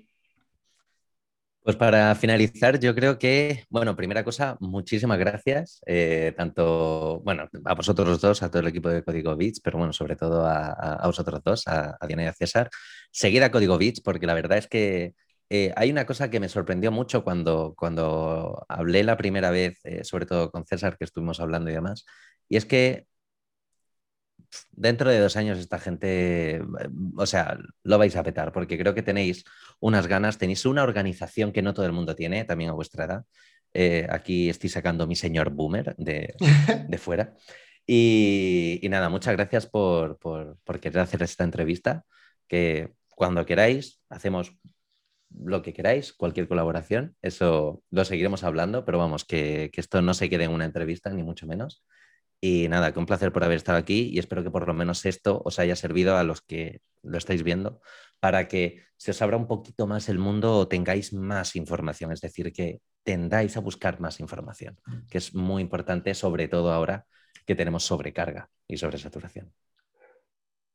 [1.67, 7.73] Pues para finalizar, yo creo que, bueno, primera cosa, muchísimas gracias, eh, tanto, bueno, a
[7.73, 11.01] vosotros los dos, a todo el equipo de Código Bits, pero bueno, sobre todo a,
[11.05, 12.69] vosotros dos, a, a, Diana y a César.
[13.11, 15.13] Seguid a Código Bits, porque la verdad es que
[15.49, 20.03] eh, hay una cosa que me sorprendió mucho cuando, cuando hablé la primera vez, eh,
[20.03, 22.05] sobre todo con César, que estuvimos hablando y demás,
[22.49, 23.07] y es que
[24.71, 26.61] dentro de dos años esta gente,
[27.17, 29.43] o sea, lo vais a petar, porque creo que tenéis
[29.79, 33.25] unas ganas, tenéis una organización que no todo el mundo tiene, también a vuestra edad.
[33.73, 36.33] Eh, aquí estoy sacando mi señor boomer de,
[36.97, 37.33] fuera.
[37.85, 42.03] Y, nada, muchas gracias por, por, por querer hacer esta entrevista,
[42.47, 44.53] que cuando queráis hacemos
[45.29, 50.29] lo que queráis, cualquier colaboración, eso lo seguiremos hablando, pero vamos, que, esto no se
[50.29, 51.83] quede en una entrevista, ni mucho menos.
[52.39, 55.05] Y nada, que un placer por haber estado aquí y espero que por lo menos
[55.05, 57.81] esto os haya servido a los que lo estáis viendo
[58.19, 62.21] para que se os abra un poquito más el mundo o tengáis más información, es
[62.21, 67.05] decir, que tendáis a buscar más información, que es muy importante, sobre todo ahora
[67.45, 69.53] que tenemos sobrecarga y sobresaturación.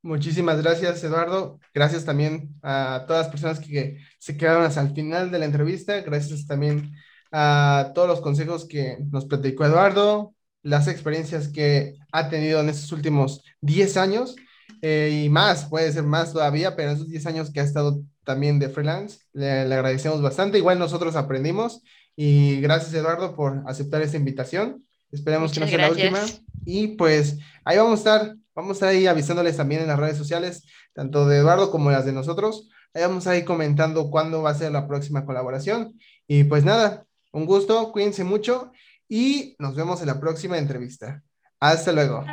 [0.02, 1.60] Muchísimas gracias, Eduardo.
[1.72, 6.00] Gracias también a todas las personas que se quedaron hasta el final de la entrevista.
[6.00, 6.92] Gracias también
[7.30, 12.90] a todos los consejos que nos platicó Eduardo, las experiencias que ha tenido en estos
[12.92, 14.36] últimos 10 años
[14.82, 18.02] eh, y más, puede ser más todavía, pero en esos 10 años que ha estado
[18.24, 20.58] también de freelance, le, le agradecemos bastante.
[20.58, 21.82] Igual nosotros aprendimos
[22.16, 24.84] y gracias, Eduardo, por aceptar esta invitación.
[25.12, 26.20] Esperemos que no sea la última.
[26.64, 30.66] Y pues ahí vamos a estar Vamos a ir avisándoles también en las redes sociales,
[30.92, 32.68] tanto de Eduardo como las de nosotros.
[32.94, 35.98] Ahí vamos a ir comentando cuándo va a ser la próxima colaboración.
[36.26, 38.72] Y pues nada, un gusto, cuídense mucho
[39.08, 41.22] y nos vemos en la próxima entrevista.
[41.60, 42.24] Hasta luego.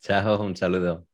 [0.00, 1.06] Chao, un saludo.